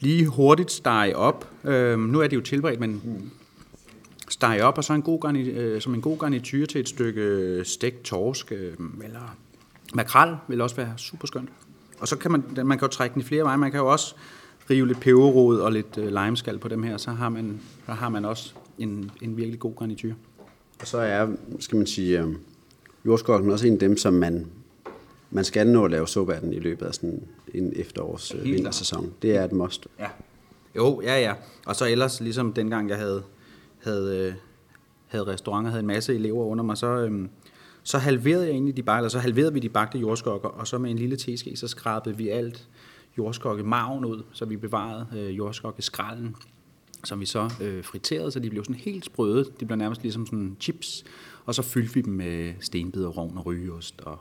lige 0.00 0.26
hurtigt 0.26 0.70
stege 0.70 1.16
op. 1.16 1.50
Øhm, 1.64 2.00
nu 2.00 2.20
er 2.20 2.26
de 2.26 2.34
jo 2.34 2.40
tilberedt, 2.40 2.80
men 2.80 3.02
mm. 3.04 3.30
stege 4.28 4.64
op, 4.64 4.78
og 4.78 4.84
så 4.84 4.92
en 4.92 5.02
god 5.02 5.20
garni, 5.20 5.42
øh, 5.42 5.80
som 5.80 5.94
en 5.94 6.00
god 6.00 6.18
garnityr 6.18 6.66
til 6.66 6.80
et 6.80 6.88
stykke 6.88 7.60
stegt 7.64 8.02
torsk 8.02 8.52
øh, 8.52 8.74
eller 9.04 9.36
makrel 9.94 10.36
vil 10.48 10.60
også 10.60 10.76
være 10.76 10.92
super 10.96 11.26
skønt. 11.26 11.48
Og 12.00 12.08
så 12.08 12.16
kan 12.16 12.30
man, 12.32 12.44
man 12.64 12.78
kan 12.78 12.88
jo 12.88 12.92
trække 12.92 13.14
den 13.14 13.22
i 13.22 13.24
flere 13.24 13.42
veje. 13.42 13.56
Man 13.56 13.70
kan 13.70 13.80
jo 13.80 13.86
også 13.86 14.14
rive 14.70 14.86
lidt 14.86 15.00
peberrod 15.00 15.58
og 15.58 15.72
lidt 15.72 15.98
øh, 15.98 16.12
limeskal 16.12 16.58
på 16.58 16.68
dem 16.68 16.82
her, 16.82 16.96
så 16.96 17.10
har 17.10 17.28
man, 17.28 17.60
så 17.86 17.92
har 17.92 18.08
man 18.08 18.24
også 18.24 18.52
en, 18.78 19.10
en 19.22 19.36
virkelig 19.36 19.60
god 19.60 19.74
garnityr. 19.78 20.14
Og 20.80 20.86
så 20.86 20.98
er, 20.98 21.28
skal 21.60 21.76
man 21.76 21.86
sige, 21.86 22.20
øh, 22.20 22.28
jordskokken 23.06 23.50
også 23.50 23.66
en 23.66 23.72
af 23.72 23.78
dem, 23.78 23.96
som 23.96 24.14
man, 24.14 24.46
man 25.30 25.44
skal 25.44 25.66
nå 25.66 25.84
at 25.84 25.90
lave 25.90 26.08
suppe 26.08 26.34
af 26.34 26.40
den 26.40 26.52
i 26.52 26.58
løbet 26.58 26.86
af 26.86 26.94
sådan 26.94 27.22
en 27.54 27.72
efterårs 27.76 28.34
øh, 28.34 28.44
vintersæson. 28.44 29.12
Det 29.22 29.36
er 29.36 29.44
et 29.44 29.52
must. 29.52 29.88
Ja. 29.98 30.08
Jo, 30.76 31.00
ja, 31.02 31.20
ja. 31.20 31.34
Og 31.66 31.76
så 31.76 31.86
ellers, 31.86 32.20
ligesom 32.20 32.52
dengang 32.52 32.88
jeg 32.88 32.98
havde, 32.98 33.22
havde, 33.82 34.18
øh, 34.18 34.34
havde 35.06 35.24
restauranter, 35.24 35.70
havde 35.70 35.80
en 35.80 35.86
masse 35.86 36.14
elever 36.14 36.44
under 36.44 36.64
mig, 36.64 36.76
så, 36.76 36.86
øhm, 36.86 37.28
så 37.86 37.98
halverede 37.98 38.44
jeg 38.44 38.52
egentlig 38.52 38.76
de 38.76 38.82
bagte, 38.82 38.98
eller 38.98 39.08
så 39.08 39.18
halverede 39.18 39.52
vi 39.52 39.60
de 39.60 39.68
bagte 39.68 39.98
jordskokker, 39.98 40.48
og 40.48 40.66
så 40.66 40.78
med 40.78 40.90
en 40.90 40.98
lille 40.98 41.16
teske, 41.16 41.56
så 41.56 41.68
skrabede 41.68 42.16
vi 42.16 42.28
alt 42.28 42.68
jordskokke 43.18 43.64
maven 43.64 44.04
ud, 44.04 44.22
så 44.32 44.44
vi 44.44 44.56
bevarede 44.56 45.06
øh, 45.16 45.36
jordskokkeskrallen, 45.36 46.36
som 47.04 47.20
vi 47.20 47.26
så 47.26 47.50
øh, 47.60 47.84
friterede, 47.84 48.30
så 48.30 48.40
de 48.40 48.50
blev 48.50 48.64
sådan 48.64 48.76
helt 48.76 49.04
sprøde. 49.04 49.44
De 49.60 49.66
blev 49.66 49.76
nærmest 49.76 50.02
ligesom 50.02 50.26
sådan 50.26 50.56
chips, 50.60 51.04
og 51.44 51.54
så 51.54 51.62
fyldte 51.62 51.94
vi 51.94 52.00
dem 52.00 52.12
med 52.12 52.52
stenbider, 52.60 53.08
rovn 53.08 53.38
og 53.38 53.46
rygeost 53.46 54.00
og 54.00 54.18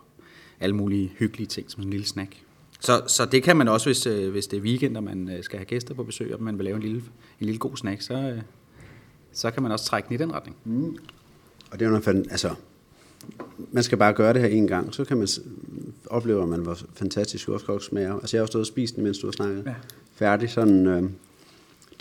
alle 0.60 0.76
mulige 0.76 1.12
hyggelige 1.18 1.48
ting 1.48 1.72
som 1.72 1.84
en 1.84 1.90
lille 1.90 2.06
snack. 2.06 2.44
Så, 2.80 3.04
så 3.08 3.26
det 3.26 3.44
kan 3.44 3.58
man 3.58 3.68
også, 3.68 3.88
hvis, 3.88 4.08
øh, 4.08 4.32
hvis 4.32 4.48
det 4.48 4.58
er 4.58 4.62
weekend, 4.62 4.98
og 4.98 5.04
man 5.04 5.30
øh, 5.30 5.44
skal 5.44 5.60
have 5.60 5.66
gæster 5.66 5.94
på 5.94 6.04
besøg, 6.04 6.34
og 6.34 6.44
man 6.44 6.58
vil 6.58 6.66
lave 6.66 6.76
en 6.76 6.82
lille, 6.82 7.04
en 7.40 7.46
lille 7.46 7.60
god 7.60 7.78
snack, 7.78 8.02
så, 8.02 8.14
øh, 8.14 8.42
så 9.32 9.52
kan 9.52 9.64
man 9.64 9.72
også 9.72 9.86
trække 9.86 10.08
den 10.08 10.16
i 10.16 10.18
den 10.18 10.34
retning. 10.34 10.58
Mm. 10.64 10.98
Og 11.72 11.80
det 11.80 11.82
er 11.82 11.90
jo 11.90 12.00
noget, 12.00 12.28
altså, 12.32 12.56
man 13.72 13.84
skal 13.84 13.98
bare 13.98 14.14
gøre 14.14 14.34
det 14.34 14.42
her 14.42 14.50
en 14.50 14.68
gang, 14.68 14.94
så 14.94 15.06
kan 15.06 15.18
man 15.18 15.28
opleve, 16.06 16.48
man 16.48 16.60
hvor 16.60 16.78
fantastisk 16.94 17.48
jordskok 17.48 17.84
smager. 17.84 18.14
Altså 18.14 18.38
jeg 18.38 18.42
har 18.42 18.44
jo 18.44 18.48
stået 18.48 18.62
og 18.62 18.68
spist 18.68 18.96
den, 18.96 19.04
mens 19.04 19.18
du 19.20 19.28
har 19.28 19.32
snakket. 19.32 19.64
Ja. 19.66 19.74
Færdig, 20.16 20.50
sådan 20.50 20.88
øh, 20.88 21.04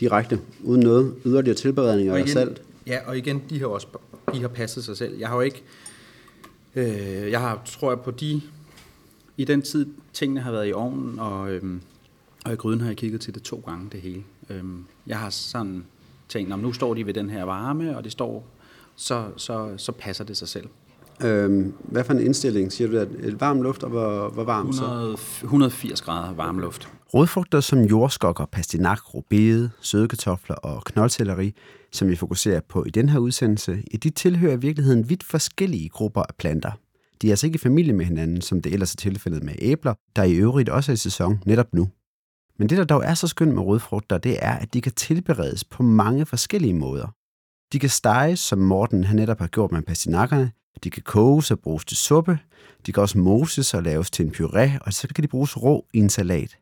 direkte, 0.01 0.41
uden 0.63 0.81
noget 0.83 1.15
yderligere 1.27 1.57
tilberedning 1.57 2.09
eller 2.11 2.27
salt. 2.27 2.63
Ja, 2.87 2.99
og 3.07 3.19
igen, 3.19 3.43
de 3.51 3.61
har 3.61 3.67
også 3.67 3.87
de 4.35 4.41
har 4.41 4.49
passet 4.49 4.85
sig 4.85 4.97
selv. 4.97 5.19
Jeg 5.19 5.29
har 5.29 5.35
jo 5.35 5.41
ikke, 5.41 5.63
øh, 6.75 7.31
jeg 7.31 7.41
har, 7.41 7.63
tror 7.67 7.91
jeg, 7.91 8.01
på 8.01 8.11
de, 8.11 8.41
i 9.37 9.45
den 9.45 9.63
tid, 9.63 9.87
tingene 10.13 10.41
har 10.41 10.53
været 10.53 10.69
i 10.69 10.73
ovnen, 10.73 11.19
og, 11.19 11.51
øhm, 11.53 11.81
og 12.45 12.53
i 12.53 12.57
gryden 12.57 12.81
har 12.81 12.89
jeg 12.89 12.97
kigget 12.97 13.21
til 13.21 13.35
det 13.35 13.43
to 13.43 13.63
gange, 13.67 13.89
det 13.93 14.01
hele. 14.01 14.23
Øhm, 14.51 14.85
jeg 15.07 15.19
har 15.19 15.31
sådan 15.31 15.85
tænkt, 16.29 16.49
"Nå, 16.49 16.57
men 16.57 16.63
nu 16.63 16.73
står 16.73 16.95
de 16.95 17.07
ved 17.07 17.15
den 17.15 17.31
her 17.31 17.45
varme, 17.45 17.97
og 17.97 18.05
det 18.05 18.13
står, 18.13 18.47
så, 18.97 19.25
så, 19.37 19.75
så 19.77 19.93
passer 19.93 20.25
det 20.25 20.37
sig 20.37 20.49
selv. 20.49 20.67
Øhm, 21.23 21.75
hvad 21.79 22.05
for 22.05 22.13
en 22.13 22.21
indstilling 22.21 22.73
siger 22.73 22.89
du? 22.89 22.95
der? 22.95 23.07
Et 23.21 23.41
varm 23.41 23.63
luft, 23.63 23.83
og 23.83 23.91
hvor, 23.91 24.29
hvor 24.29 24.45
varm 24.45 24.73
så? 24.73 24.85
100, 24.85 25.17
180 25.43 26.03
grader 26.03 26.35
varm 26.35 26.59
luft. 26.59 26.89
Rodfrugter 27.15 27.61
som 27.61 27.81
jordskokker, 27.81 28.45
pastinak, 28.45 29.15
rubede, 29.15 29.71
sødekartofler 29.81 30.57
og 30.57 30.85
knoldselleri, 30.85 31.55
som 31.93 32.09
vi 32.09 32.17
fokuserer 32.17 32.61
på 32.69 32.85
i 32.85 32.91
den 32.91 33.09
her 33.09 33.19
udsendelse, 33.19 33.83
ja, 33.93 33.99
de 34.03 34.11
tilhører 34.11 34.53
i 34.53 34.61
virkeligheden 34.61 35.09
vidt 35.09 35.23
forskellige 35.23 35.89
grupper 35.89 36.23
af 36.23 36.35
planter. 36.39 36.71
De 37.23 37.27
er 37.29 37.33
altså 37.33 37.47
ikke 37.47 37.57
i 37.57 37.59
familie 37.59 37.93
med 37.93 38.05
hinanden, 38.05 38.41
som 38.41 38.63
det 38.63 38.73
ellers 38.73 38.93
er 38.93 38.97
tilfældet 38.97 39.43
med 39.43 39.55
æbler, 39.59 39.95
der 40.17 40.23
i 40.23 40.35
øvrigt 40.35 40.69
også 40.69 40.93
er 40.93 40.95
i 40.95 40.97
sæson 40.97 41.41
netop 41.47 41.75
nu. 41.75 41.89
Men 42.59 42.69
det, 42.69 42.79
der 42.79 42.85
dog 42.85 43.05
er 43.05 43.15
så 43.15 43.29
skønt 43.29 43.55
med 43.55 43.63
rodfrugter, 43.63 44.19
det 44.19 44.39
er, 44.41 44.53
at 44.53 44.75
de 44.75 44.81
kan 44.81 44.93
tilberedes 44.93 45.65
på 45.65 45.83
mange 45.83 46.27
forskellige 46.27 46.75
måder. 46.75 47.09
De 47.73 47.79
kan 47.79 47.91
steges, 47.91 48.41
som 48.41 48.59
Morten 48.59 49.05
han 49.05 49.17
netop 49.17 49.39
har 49.39 49.47
gjort 49.47 49.73
med 49.73 49.83
pastinakkerne. 49.83 50.51
De 50.85 50.91
kan 50.91 51.03
koges 51.03 51.51
og 51.51 51.59
bruges 51.59 51.85
til 51.85 51.97
suppe. 51.97 52.39
De 52.87 52.93
kan 52.93 53.03
også 53.03 53.19
moses 53.19 53.75
og 53.75 53.83
laves 53.83 54.11
til 54.11 54.27
en 54.27 54.33
puré, 54.37 54.71
og 54.81 54.93
så 54.93 55.09
kan 55.15 55.23
de 55.23 55.29
bruges 55.29 55.63
rå 55.63 55.87
i 55.93 55.99
en 55.99 56.11
salat. 56.11 56.57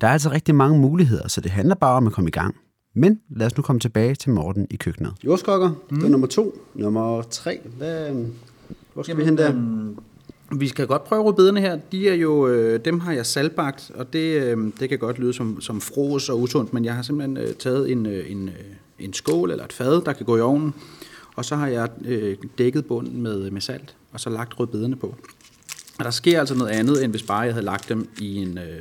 Der 0.00 0.06
er 0.06 0.12
altså 0.12 0.30
rigtig 0.30 0.54
mange 0.54 0.78
muligheder, 0.78 1.28
så 1.28 1.40
det 1.40 1.50
handler 1.50 1.74
bare 1.74 1.96
om 1.96 2.06
at 2.06 2.12
komme 2.12 2.28
i 2.28 2.30
gang. 2.30 2.56
Men 2.94 3.20
lad 3.30 3.46
os 3.46 3.56
nu 3.56 3.62
komme 3.62 3.80
tilbage 3.80 4.14
til 4.14 4.30
Morten 4.30 4.66
i 4.70 4.76
køkkenet. 4.76 5.12
Jordskokker, 5.24 5.70
mm. 5.90 5.96
det 5.96 6.06
er 6.06 6.10
nummer 6.10 6.26
to. 6.26 6.66
Nummer 6.74 7.22
tre, 7.22 7.60
hvad, 7.76 8.10
hvor 8.94 9.02
skal 9.02 9.12
Jamen, 9.12 9.20
vi 9.20 9.24
hen 9.24 9.38
der? 9.38 9.50
Øhm, 9.50 9.98
vi 10.52 10.68
skal 10.68 10.86
godt 10.86 11.04
prøve 11.04 11.22
rødbederne 11.22 11.60
her. 11.60 11.78
De 11.92 12.08
er 12.08 12.14
jo, 12.14 12.48
øh, 12.48 12.84
dem 12.84 13.00
har 13.00 13.12
jeg 13.12 13.26
salbagt, 13.26 13.90
og 13.94 14.12
det, 14.12 14.42
øh, 14.42 14.72
det 14.80 14.88
kan 14.88 14.98
godt 14.98 15.18
lyde 15.18 15.32
som, 15.32 15.60
som 15.60 15.80
fros 15.80 16.28
og 16.28 16.40
usundt, 16.40 16.72
men 16.72 16.84
jeg 16.84 16.94
har 16.94 17.02
simpelthen 17.02 17.36
øh, 17.36 17.54
taget 17.54 17.92
en, 17.92 18.06
øh, 18.06 18.30
en, 18.30 18.48
øh, 18.48 18.54
en 18.98 19.12
skål 19.12 19.50
eller 19.50 19.64
et 19.64 19.72
fad, 19.72 20.02
der 20.04 20.12
kan 20.12 20.26
gå 20.26 20.36
i 20.36 20.40
ovnen, 20.40 20.74
og 21.36 21.44
så 21.44 21.56
har 21.56 21.66
jeg 21.66 21.88
øh, 22.04 22.36
dækket 22.58 22.86
bunden 22.86 23.22
med, 23.22 23.50
med 23.50 23.60
salt, 23.60 23.96
og 24.12 24.20
så 24.20 24.30
lagt 24.30 24.60
rødbederne 24.60 24.96
på. 24.96 25.14
Og 25.98 26.04
der 26.04 26.10
sker 26.10 26.40
altså 26.40 26.54
noget 26.54 26.70
andet, 26.70 27.04
end 27.04 27.12
hvis 27.12 27.22
bare 27.22 27.40
jeg 27.40 27.52
havde 27.52 27.64
lagt 27.64 27.88
dem 27.88 28.08
i, 28.18 28.36
en, 28.36 28.58
øh, 28.58 28.80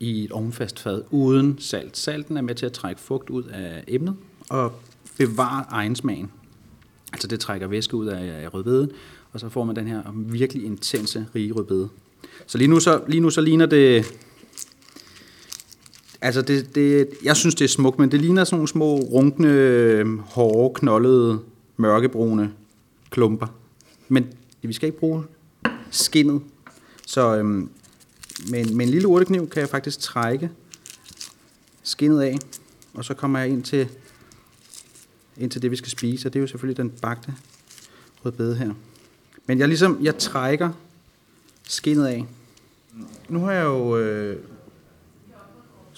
i 0.00 0.24
et 0.24 0.32
ovnfast 0.32 0.80
fad 0.80 1.02
uden 1.10 1.58
salt. 1.58 1.96
Salten 1.96 2.36
er 2.36 2.40
med 2.40 2.54
til 2.54 2.66
at 2.66 2.72
trække 2.72 3.00
fugt 3.00 3.30
ud 3.30 3.44
af 3.44 3.84
emnet 3.88 4.16
og 4.48 4.72
bevare 5.18 5.64
egensmagen. 5.70 6.30
Altså 7.12 7.28
det 7.28 7.40
trækker 7.40 7.66
væske 7.66 7.96
ud 7.96 8.06
af, 8.06 8.44
af 8.44 8.54
rødbeden, 8.54 8.90
og 9.32 9.40
så 9.40 9.48
får 9.48 9.64
man 9.64 9.76
den 9.76 9.86
her 9.86 10.02
virkelig 10.14 10.64
intense, 10.64 11.26
rige 11.34 11.52
rødbede. 11.52 11.88
Så 12.46 12.58
lige 12.58 12.68
nu 12.68 12.80
så, 12.80 13.02
lige 13.08 13.20
nu 13.20 13.30
så 13.30 13.40
ligner 13.40 13.66
det... 13.66 14.14
Altså, 16.22 16.42
det, 16.42 16.74
det, 16.74 17.08
jeg 17.24 17.36
synes, 17.36 17.54
det 17.54 17.64
er 17.64 17.68
smukt, 17.68 17.98
men 17.98 18.10
det 18.10 18.20
ligner 18.20 18.44
sådan 18.44 18.56
nogle 18.56 18.68
små, 18.68 18.96
runkne, 18.96 19.48
øhm, 19.48 20.18
hårde, 20.18 20.74
knoldede, 20.74 21.40
mørkebrune 21.76 22.52
klumper. 23.10 23.46
Men 24.08 24.26
vi 24.62 24.72
skal 24.72 24.86
ikke 24.86 24.98
bruge 24.98 25.24
skinnet. 25.90 26.42
Så 27.06 27.36
øhm, 27.36 27.70
med, 28.50 28.66
en, 28.66 28.76
med 28.76 28.86
en 28.86 28.90
lille 28.90 29.08
urtekniv 29.08 29.48
kan 29.48 29.60
jeg 29.60 29.68
faktisk 29.68 30.00
trække 30.00 30.50
skinnet 31.82 32.20
af, 32.20 32.38
og 32.94 33.04
så 33.04 33.14
kommer 33.14 33.38
jeg 33.38 33.48
ind 33.48 33.62
til, 33.62 33.88
ind 35.36 35.50
til 35.50 35.62
det, 35.62 35.70
vi 35.70 35.76
skal 35.76 35.90
spise, 35.90 36.28
og 36.28 36.32
det 36.32 36.38
er 36.38 36.40
jo 36.40 36.46
selvfølgelig 36.46 36.76
den 36.76 36.90
bagte 36.90 37.34
rødbede 38.24 38.56
her. 38.56 38.72
Men 39.46 39.58
jeg 39.58 39.68
ligesom, 39.68 39.98
jeg 40.02 40.18
trækker 40.18 40.70
skinnet 41.64 42.06
af. 42.06 42.26
Nu 43.28 43.40
har 43.40 43.52
jeg 43.52 43.64
jo 43.64 43.96
øh, 43.98 44.36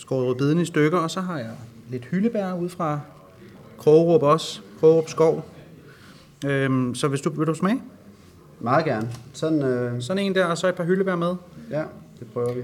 skåret 0.03 0.27
rødbeden 0.27 0.61
i 0.61 0.65
stykker, 0.65 0.99
og 0.99 1.11
så 1.11 1.21
har 1.21 1.39
jeg 1.39 1.51
lidt 1.91 2.05
hyldebær 2.05 2.53
ud 2.53 2.69
fra 2.69 3.01
Krogerup 3.79 4.23
også, 4.23 4.61
Krogerup 4.81 5.09
skov. 5.09 5.47
Øhm, 6.47 6.95
så 6.95 7.09
hvis 7.09 7.21
du, 7.21 7.31
vil 7.31 7.47
du 7.47 7.55
smage? 7.55 7.83
Meget 8.61 8.85
gerne. 8.85 9.09
Sådan, 9.33 9.63
øh... 9.63 10.03
sådan 10.03 10.23
en 10.23 10.35
der, 10.35 10.45
og 10.45 10.59
så 10.59 10.69
et 10.69 10.75
par 10.75 10.85
hyldebær 10.85 11.17
med. 11.17 11.35
Ja, 11.71 11.83
det 12.19 12.27
prøver 12.33 12.53
vi. 12.53 12.61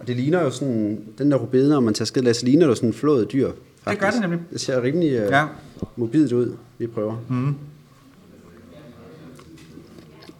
Og 0.00 0.06
det 0.06 0.16
ligner 0.16 0.42
jo 0.42 0.50
sådan, 0.50 1.04
den 1.18 1.30
der 1.30 1.36
rubede, 1.36 1.68
når 1.68 1.80
man 1.80 1.94
tager 1.94 2.06
skidt, 2.06 2.36
så 2.36 2.46
ligner 2.46 2.66
det 2.66 2.76
sådan 2.76 2.88
en 2.88 2.94
flået 2.94 3.32
dyr. 3.32 3.50
Faktisk. 3.82 3.86
Det 3.86 3.98
gør 4.00 4.10
det 4.10 4.20
nemlig. 4.20 4.40
Det 4.52 4.60
ser 4.60 4.82
rimelig 4.82 5.12
øh, 5.12 5.30
ja. 5.30 5.46
mobilt 5.96 6.32
ud. 6.32 6.56
Vi 6.78 6.86
prøver. 6.86 7.16
Mm 7.28 7.54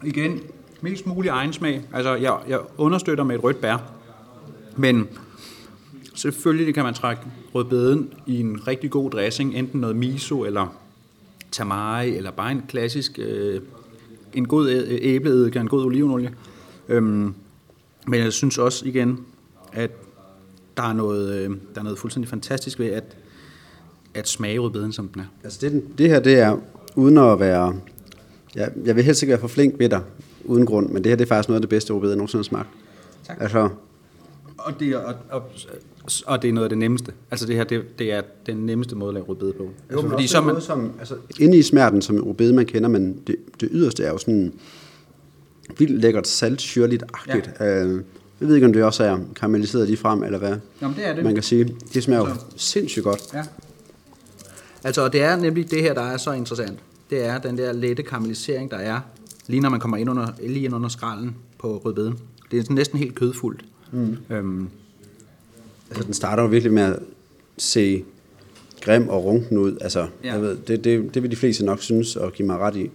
igen, 0.07 0.41
mest 0.81 1.07
mulig 1.07 1.29
egensmag. 1.29 1.83
Altså, 1.93 2.15
jeg, 2.15 2.39
jeg 2.49 2.59
understøtter 2.79 3.25
med 3.25 3.35
et 3.35 3.45
rødt 3.45 3.61
bær. 3.61 3.77
Men 4.77 5.09
selvfølgelig 6.15 6.75
kan 6.75 6.85
man 6.85 6.95
trække 6.95 7.23
rødbeden 7.55 8.13
i 8.27 8.41
en 8.41 8.67
rigtig 8.67 8.91
god 8.91 9.11
dressing, 9.11 9.55
enten 9.55 9.81
noget 9.81 9.97
miso 9.97 10.45
eller 10.45 10.77
tamari, 11.51 12.17
eller 12.17 12.31
bare 12.31 12.53
en 12.53 12.63
klassisk, 12.69 13.19
øh, 13.19 13.61
en 14.35 14.49
god 14.49 14.85
æbleeddike, 14.89 15.59
en 15.59 15.69
god 15.69 15.85
olivenolie. 15.85 16.35
Øhm, 16.89 17.35
men 18.07 18.21
jeg 18.21 18.33
synes 18.33 18.59
også 18.59 18.87
igen, 18.87 19.21
at 19.73 19.91
der 20.77 20.83
er 20.83 20.93
noget, 20.93 21.35
øh, 21.35 21.51
der 21.75 21.81
er 21.81 21.83
noget 21.83 21.99
fuldstændig 21.99 22.29
fantastisk 22.29 22.79
ved 22.79 22.87
at, 22.87 23.17
at 24.15 24.29
smage 24.29 24.59
rødbeden, 24.59 24.93
som 24.93 25.09
den 25.09 25.21
er. 25.21 25.27
Altså 25.45 25.59
det, 25.61 25.85
det 25.99 26.09
her, 26.09 26.21
det 26.21 26.39
er 26.39 26.59
uden 26.97 27.19
at 27.19 27.41
være 27.41 27.75
Ja, 28.57 28.67
jeg 28.85 28.97
vil 28.97 29.05
helst 29.05 29.23
ikke 29.23 29.31
være 29.31 29.41
for 29.41 29.49
flink 29.49 29.79
ved 29.79 29.89
dig, 29.89 30.01
uden 30.45 30.67
grund, 30.67 30.89
men 30.89 31.05
det 31.05 31.11
her 31.11 31.17
det 31.17 31.25
er 31.25 31.29
faktisk 31.29 31.49
noget 31.49 31.57
af 31.57 31.63
det 31.63 31.71
bedste 31.71 31.93
rødbede, 31.93 32.11
jeg 32.11 32.17
nogensinde 32.17 32.39
har 32.39 32.45
smagt. 32.45 32.69
Tak. 33.27 33.37
Altså, 33.41 33.69
og 34.65 34.81
det, 34.81 34.89
er, 34.89 34.99
og, 34.99 35.15
og, 35.31 35.43
og 36.27 36.43
det 36.43 36.49
er 36.49 36.53
noget 36.53 36.65
af 36.65 36.69
det 36.69 36.79
nemmeste. 36.79 37.13
Altså 37.31 37.47
det 37.47 37.57
her, 37.57 37.65
det, 37.65 37.99
det 37.99 38.13
er 38.13 38.23
den 38.47 38.57
nemmeste 38.57 38.97
måde 38.97 39.09
at 39.09 39.15
lave 39.15 39.27
rødbede 39.27 39.53
på. 39.53 39.63
Jo, 39.63 39.97
altså, 39.97 40.09
fordi 40.09 40.27
så 40.27 40.41
man... 40.41 40.61
som, 40.61 40.93
altså, 40.99 41.15
inde 41.41 41.59
i 41.59 41.63
smerten, 41.63 42.03
som 42.03 42.23
rødbede 42.23 42.53
man 42.53 42.67
kender, 42.67 42.89
men 42.89 43.21
det, 43.27 43.37
det 43.61 43.69
yderste 43.73 44.05
er 44.05 44.11
jo 44.11 44.19
sådan 44.19 44.53
vildt 45.79 46.01
lækkert, 46.01 46.29
salt, 46.29 46.61
syrligt-agtigt. 46.61 47.51
Ja. 47.61 47.85
Øh, 47.85 48.03
jeg 48.41 48.49
ved 48.49 48.55
ikke, 48.55 48.67
om 48.67 48.73
det 48.73 48.85
også 48.85 49.05
er 49.05 49.19
karamelliseret 49.37 49.87
lige 49.87 49.97
frem, 49.97 50.23
eller 50.23 50.39
hvad 50.39 50.57
Jamen, 50.83 50.97
det 50.97 51.07
er 51.09 51.15
det. 51.15 51.25
man 51.25 51.35
kan 51.35 51.43
sige. 51.43 51.77
Det 51.95 52.03
smager 52.03 52.29
jo 52.29 52.35
sindssygt 52.57 53.05
godt. 53.05 53.35
Ja. 53.35 53.43
Altså, 54.85 55.09
det 55.09 55.23
er 55.23 55.37
nemlig 55.37 55.71
det 55.71 55.83
her, 55.83 55.95
der 55.95 56.03
er 56.03 56.17
så 56.17 56.33
interessant 56.33 56.79
det 57.11 57.25
er 57.25 57.39
den 57.39 57.59
der 57.59 57.73
lette 57.73 58.03
karamellisering, 58.03 58.71
der 58.71 58.77
er, 58.77 59.01
lige 59.47 59.61
når 59.61 59.69
man 59.69 59.81
kommer 59.81 59.97
ind 59.97 60.11
under, 60.11 60.29
lige 60.47 60.65
ind 60.65 60.75
under 60.75 60.89
skralden 60.89 61.37
på 61.59 61.83
rødbeden. 61.85 62.19
Det 62.51 62.69
er 62.69 62.73
næsten 62.73 62.99
helt 62.99 63.15
kødfuldt. 63.15 63.65
Mm. 63.95 64.17
Øhm. 64.31 64.69
Altså, 65.91 66.05
den 66.05 66.15
starter 66.15 66.43
jo 66.43 66.49
virkelig 66.49 66.73
med 66.73 66.83
at 66.83 66.99
se 67.59 68.05
grim 68.81 69.09
og 69.09 69.25
runken 69.25 69.59
ud. 69.59 69.77
Altså, 69.81 70.07
ja. 70.25 70.33
jeg 70.33 70.43
ved, 70.43 70.57
det, 70.57 70.85
det, 70.85 71.15
det 71.15 71.23
vil 71.23 71.31
de 71.31 71.37
fleste 71.37 71.65
nok 71.65 71.83
synes 71.83 72.17
og 72.17 72.33
give 72.33 72.47
mig 72.47 72.59
ret 72.59 72.77
i. 72.77 72.91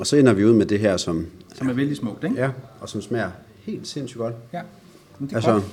Og 0.00 0.06
så 0.06 0.16
ender 0.16 0.32
vi 0.32 0.44
ud 0.44 0.52
med 0.52 0.66
det 0.66 0.80
her, 0.80 0.96
som... 0.96 1.26
Som 1.54 1.68
er 1.68 1.72
vældig 1.72 1.96
smukt, 1.96 2.24
ikke? 2.24 2.36
Ja, 2.36 2.50
og 2.80 2.88
som 2.88 3.02
smager 3.02 3.30
helt 3.58 3.88
sindssygt 3.88 4.18
godt. 4.18 4.34
Ja, 4.52 4.60
Men 5.18 5.28
det 5.28 5.32
er 5.32 5.36
altså, 5.36 5.52
godt. 5.52 5.64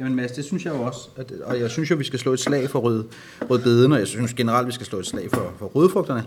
Jamen 0.00 0.14
Mads, 0.14 0.32
det 0.32 0.44
synes 0.44 0.64
jeg 0.64 0.74
jo 0.74 0.82
også. 0.82 1.08
At, 1.16 1.32
og 1.44 1.60
jeg 1.60 1.70
synes 1.70 1.90
jo, 1.90 1.96
vi 1.96 2.04
skal 2.04 2.18
slå 2.18 2.32
et 2.32 2.40
slag 2.40 2.70
for 2.70 2.78
rød, 2.78 3.04
rødbeden, 3.50 3.92
og 3.92 3.98
jeg 3.98 4.06
synes 4.06 4.34
generelt, 4.34 4.66
vi 4.66 4.72
skal 4.72 4.86
slå 4.86 4.98
et 4.98 5.06
slag 5.06 5.30
for, 5.30 5.52
for 5.58 5.66
rødfrugterne. 5.66 6.24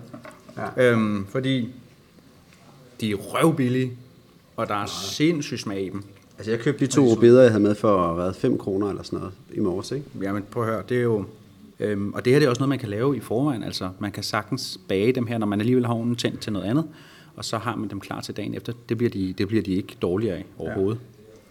Ja. 0.58 0.92
Øhm, 0.92 1.26
fordi 1.30 1.70
de 3.02 3.12
er 3.12 3.16
røvbillige, 3.16 3.98
og 4.56 4.68
der 4.68 4.76
er 4.76 4.86
sindssygt 4.86 5.62
smag 5.62 5.86
i 5.86 5.90
dem. 5.90 6.04
Altså 6.44 6.52
jeg 6.52 6.60
købte 6.60 6.86
de 6.86 6.92
to 6.92 7.06
rubeder, 7.06 7.42
jeg 7.42 7.52
havde 7.52 7.64
med 7.64 7.76
for 7.76 8.14
hvad, 8.14 8.34
5 8.34 8.58
kroner 8.58 8.90
eller 8.90 9.04
sådan 9.04 9.20
noget 9.20 9.34
i 9.54 9.60
morges, 9.60 9.92
ikke? 9.92 10.06
Jamen 10.22 10.44
prøv 10.52 10.64
at 10.64 10.70
høre, 10.70 10.84
det 10.90 10.98
er 10.98 11.02
jo... 11.02 11.26
Øhm, 11.80 12.14
og 12.14 12.26
det 12.26 12.34
her 12.34 12.40
det 12.40 12.46
er 12.46 12.50
også 12.50 12.60
noget, 12.60 12.70
man 12.70 12.80
kan 12.80 12.90
lave 12.90 13.18
i 13.18 13.20
forvejen. 13.20 13.64
Altså 13.64 13.90
man 14.00 14.12
kan 14.12 14.24
sagtens 14.24 14.80
bage 14.88 15.12
dem 15.12 15.28
her, 15.28 15.38
når 15.38 15.48
man 15.48 15.60
alligevel 15.60 15.86
har 15.86 15.94
ovnen 15.94 16.16
tændt 16.16 16.40
til 16.40 16.54
noget 16.54 16.66
andet, 16.66 16.86
og 17.36 17.46
så 17.46 17.58
har 17.58 17.76
man 17.76 17.90
dem 17.90 18.00
klar 18.00 18.22
til 18.22 18.38
dagen 18.38 18.56
efter. 18.56 18.74
Det 18.90 18.98
bliver 18.98 19.10
de, 19.10 19.34
det 19.38 19.48
bliver 19.48 19.64
de 19.64 19.76
ikke 19.76 19.98
dårligere 20.02 20.38
af 20.38 20.46
overhovedet. 20.58 21.00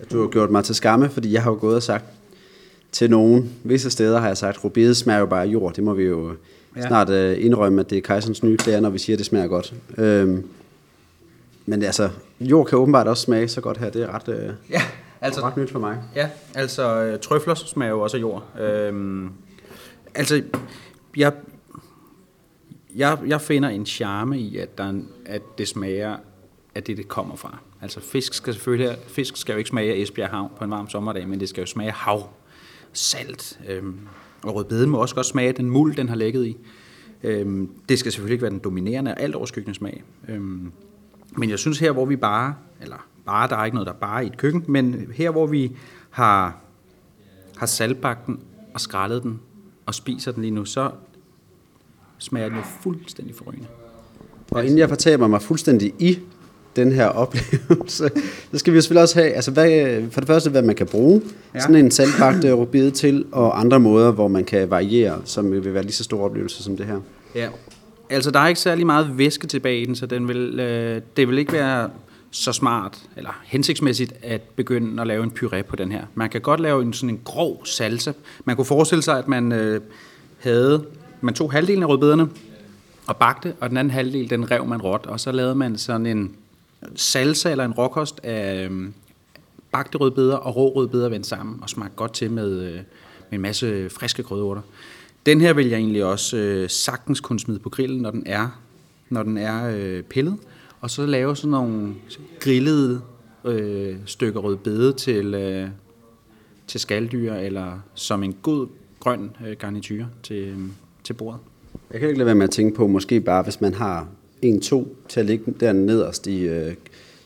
Ja. 0.01 0.05
Du 0.13 0.21
har 0.21 0.29
gjort 0.29 0.51
mig 0.51 0.65
til 0.65 0.75
skamme, 0.75 1.09
fordi 1.09 1.33
jeg 1.33 1.43
har 1.43 1.51
jo 1.51 1.59
gået 1.61 1.77
og 1.77 1.83
sagt 1.83 2.05
til 2.93 3.11
nogen, 3.11 3.51
visse 3.65 3.91
steder 3.91 4.21
har 4.21 4.27
jeg 4.27 4.37
sagt, 4.37 4.65
rubede 4.65 4.95
smager 4.95 5.21
jo 5.21 5.27
bare 5.27 5.47
jord, 5.49 5.75
det 5.75 5.85
må 5.85 5.95
vi 5.95 6.03
jo 6.03 6.33
ja. 6.77 6.87
snart 6.87 7.11
øh, 7.11 7.45
indrømme, 7.45 7.81
at 7.81 7.91
det 7.91 7.99
er 7.99 8.03
kejserens 8.03 8.43
nye 8.43 8.57
klæder, 8.57 8.81
når 8.81 8.91
vi 8.91 8.99
siger, 8.99 9.15
at 9.17 9.19
det 9.19 9.27
smager 9.27 9.47
godt. 9.47 9.75
Øhm, 9.99 10.45
men 11.67 11.83
altså, 11.83 12.11
jord 12.41 12.67
kan 12.67 12.79
åbenbart 12.79 13.09
også 13.09 13.23
smage 13.23 13.49
så 13.49 13.61
godt 13.61 13.79
her. 13.79 13.91
Det 13.91 14.03
er 14.03 14.15
ret, 14.15 14.29
øh, 14.29 14.55
ja, 14.71 14.83
altså, 15.21 15.41
ret 15.41 15.57
nyt 15.57 15.71
for 15.71 15.79
mig. 15.79 15.99
Ja, 16.15 16.31
altså 16.55 17.03
øh, 17.03 17.19
trøfler 17.21 17.55
smager 17.55 17.91
jo 17.91 18.01
også 18.01 18.17
af 18.17 18.21
jord. 18.21 18.61
Øhm, 18.61 19.31
altså, 20.15 20.43
jeg, 21.17 21.33
jeg, 22.95 23.19
jeg 23.27 23.41
finder 23.41 23.69
en 23.69 23.87
charme 23.87 24.39
i, 24.39 24.57
at, 24.57 24.79
der, 24.79 25.03
at 25.27 25.43
det 25.59 25.69
smager 25.69 26.17
af 26.75 26.83
det, 26.83 26.97
det 26.97 27.09
kommer 27.09 27.37
fra. 27.37 27.59
Altså 27.83 28.01
fisk 28.01 28.35
skal 28.35 28.55
selvfølgelig, 28.55 28.97
fisk 29.09 29.37
skal 29.37 29.53
jo 29.53 29.59
ikke 29.59 29.71
smage 29.71 29.93
af 29.93 29.97
Esbjerg 29.97 30.31
Havn 30.31 30.51
på 30.59 30.65
en 30.65 30.71
varm 30.71 30.89
sommerdag, 30.89 31.29
men 31.29 31.41
det 31.41 31.49
skal 31.49 31.61
jo 31.61 31.67
smage 31.67 31.89
af 31.89 31.95
hav, 31.95 32.29
salt, 32.93 33.61
øhm, 33.69 33.99
og 34.43 34.55
rødbeden 34.55 34.91
må 34.91 34.99
også 34.99 35.15
godt 35.15 35.27
smage 35.27 35.49
af 35.49 35.55
den 35.55 35.71
muld, 35.71 35.97
den 35.97 36.09
har 36.09 36.17
lægget 36.17 36.47
i. 36.47 36.57
Øhm, 37.23 37.71
det 37.89 37.99
skal 37.99 38.13
selvfølgelig 38.13 38.35
ikke 38.35 38.43
være 38.43 38.51
den 38.51 38.59
dominerende 38.59 39.11
og 39.11 39.21
alt 39.21 39.35
overskyggende 39.35 39.75
smag. 39.79 40.03
Øhm, 40.29 40.73
men 41.37 41.51
jeg 41.51 41.59
synes 41.59 41.79
her, 41.79 41.93
hvor 41.93 42.05
vi 42.05 42.17
bare, 42.17 42.55
eller 42.81 43.07
bare, 43.27 43.49
der 43.49 43.57
er 43.57 43.65
ikke 43.65 43.75
noget, 43.75 43.87
der 43.87 43.93
er 43.93 43.99
bare 43.99 44.25
i 44.25 44.27
et 44.27 44.37
køkken, 44.37 44.65
men 44.69 45.07
her, 45.15 45.31
hvor 45.31 45.47
vi 45.47 45.73
har, 46.11 46.57
har 47.57 47.67
saltbagt 47.67 48.27
den 48.27 48.41
og 48.75 48.81
skrællet 48.81 49.23
den 49.23 49.41
og 49.87 49.95
spiser 49.95 50.33
den 50.33 50.43
lige 50.43 50.55
nu, 50.55 50.65
så 50.65 50.91
smager 52.19 52.49
den 52.49 52.57
jo 52.57 52.65
fuldstændig 52.83 53.35
forrygende. 53.35 53.67
Og 54.51 54.65
inden 54.65 54.79
jeg 54.79 54.89
fortaber 54.89 55.27
mig 55.27 55.43
fuldstændig 55.43 55.95
i 55.99 56.19
den 56.77 56.93
her 56.93 57.07
oplevelse, 57.07 58.11
så 58.53 58.59
skal 58.59 58.73
vi 58.73 58.77
jo 58.77 58.81
selvfølgelig 58.81 59.03
også 59.03 59.21
have, 59.21 59.33
altså 59.33 59.51
hvad, 59.51 60.03
for 60.11 60.21
det 60.21 60.27
første, 60.27 60.51
hvad 60.51 60.63
man 60.63 60.75
kan 60.77 60.87
bruge 60.87 61.23
ja. 61.55 61.61
sådan 61.61 61.77
en 61.77 61.91
saltbagt 61.91 62.45
rubide 62.45 62.91
til, 62.91 63.25
og 63.33 63.61
andre 63.61 63.81
måder, 63.81 64.11
hvor 64.11 64.29
man 64.29 64.45
kan 64.45 64.71
variere, 64.71 65.21
som 65.25 65.53
vil 65.53 65.75
være 65.75 65.83
lige 65.83 65.93
så 65.93 66.05
stor 66.05 66.25
oplevelse 66.25 66.63
som 66.63 66.77
det 66.77 66.87
her. 66.87 67.01
Ja, 67.35 67.49
altså 68.13 68.31
der 68.31 68.41
er 68.41 68.49
ikke 68.49 68.61
særlig 68.61 68.87
meget 68.87 69.19
væske 69.19 69.47
tilbage 69.47 69.83
i 69.83 69.87
den, 69.87 69.97
så 69.97 70.07
den 70.07 70.29
vil, 70.29 70.61
øh, 70.61 71.03
det 71.17 71.29
vil 71.29 71.39
ikke 71.39 71.53
være 71.53 71.91
så 72.31 72.53
smart 72.53 72.99
eller 73.17 73.41
hensigtsmæssigt 73.45 74.13
at 74.23 74.43
begynde 74.43 75.01
at 75.01 75.07
lave 75.07 75.25
en 75.25 75.33
puré 75.41 75.63
på 75.63 75.77
den 75.77 75.93
her. 75.93 76.05
Man 76.15 76.31
kan 76.31 76.41
godt 76.41 76.61
lave 76.61 76.83
en 76.83 76.93
sådan 76.93 77.11
en 77.11 77.21
grov 77.25 77.67
salsa. 77.67 78.13
Man 78.45 78.57
kunne 78.57 78.65
forestille 78.65 79.03
sig, 79.03 79.19
at 79.19 79.29
man 79.29 79.53
øh, 79.53 79.81
havde, 80.39 80.85
man 81.21 81.35
tog 81.35 81.53
halvdelen 81.53 81.83
af 81.83 81.89
rødbederne 81.89 82.29
og 83.07 83.17
bagte, 83.17 83.55
og 83.61 83.69
den 83.69 83.77
anden 83.77 83.91
halvdel, 83.91 84.31
den 84.31 84.51
rev 84.51 84.67
man 84.67 84.83
råt, 84.83 85.07
og 85.07 85.21
så 85.21 85.33
lavede 85.33 85.55
man 85.55 85.79
sådan 85.79 86.07
en 86.07 86.37
salsa 86.97 87.51
eller 87.51 87.65
en 87.65 87.73
råkost 87.73 88.21
af 88.23 88.69
øh, 88.71 88.89
bagte 89.73 89.99
rødbeder 89.99 90.37
og 90.37 90.57
rå 90.57 90.69
rødbeder 90.69 91.09
vendt 91.09 91.27
sammen 91.27 91.59
og 91.63 91.71
smagte 91.71 91.97
godt 91.97 92.13
til 92.13 92.31
med, 92.31 92.61
øh, 92.61 92.75
med 92.75 92.85
en 93.31 93.41
masse 93.41 93.91
friske 93.91 94.23
krydderurter. 94.23 94.63
Den 95.27 95.41
her 95.41 95.53
vil 95.53 95.69
jeg 95.69 95.79
egentlig 95.79 96.05
også 96.05 96.37
øh, 96.37 96.71
sagtens 96.71 97.21
kunne 97.21 97.41
smide 97.41 97.59
på 97.59 97.71
grillen, 97.71 98.03
når 98.03 98.11
den 98.11 98.23
er, 98.27 98.61
når 99.11 99.23
den 99.23 99.37
er 99.37 99.77
øh, 99.77 100.03
pillet 100.03 100.39
og 100.83 100.91
så 100.91 101.07
lave 101.07 101.37
sådan 101.37 101.51
nogle 101.51 101.95
grillede 102.41 103.01
øh, 103.45 103.97
stykker 104.07 104.41
rødbede 104.41 104.93
til, 104.93 105.35
øh, 105.35 105.69
til 106.67 106.81
skalddyr, 106.81 107.35
eller 107.35 107.81
som 107.95 108.23
en 108.23 108.37
god 108.43 108.67
grøn 109.01 109.31
øh, 109.47 109.57
garnityr 109.57 110.07
til, 110.23 110.55
til 111.05 111.13
bordet. 111.13 111.41
Jeg 111.93 112.01
kan 112.01 112.09
ikke 112.09 112.19
lade 112.19 112.27
være 112.27 112.35
med 112.35 112.45
at 112.45 112.51
tænke 112.51 112.77
på, 112.77 112.87
måske 112.87 113.21
bare 113.21 113.43
hvis 113.43 113.61
man 113.61 113.75
har 113.75 114.09
en, 114.43 114.61
to 114.61 114.97
til 115.09 115.21
at 115.21 115.27
ligge 115.27 115.55
der 115.61 115.73
nederst 115.73 116.27
i 116.27 116.41
øh, 116.41 116.75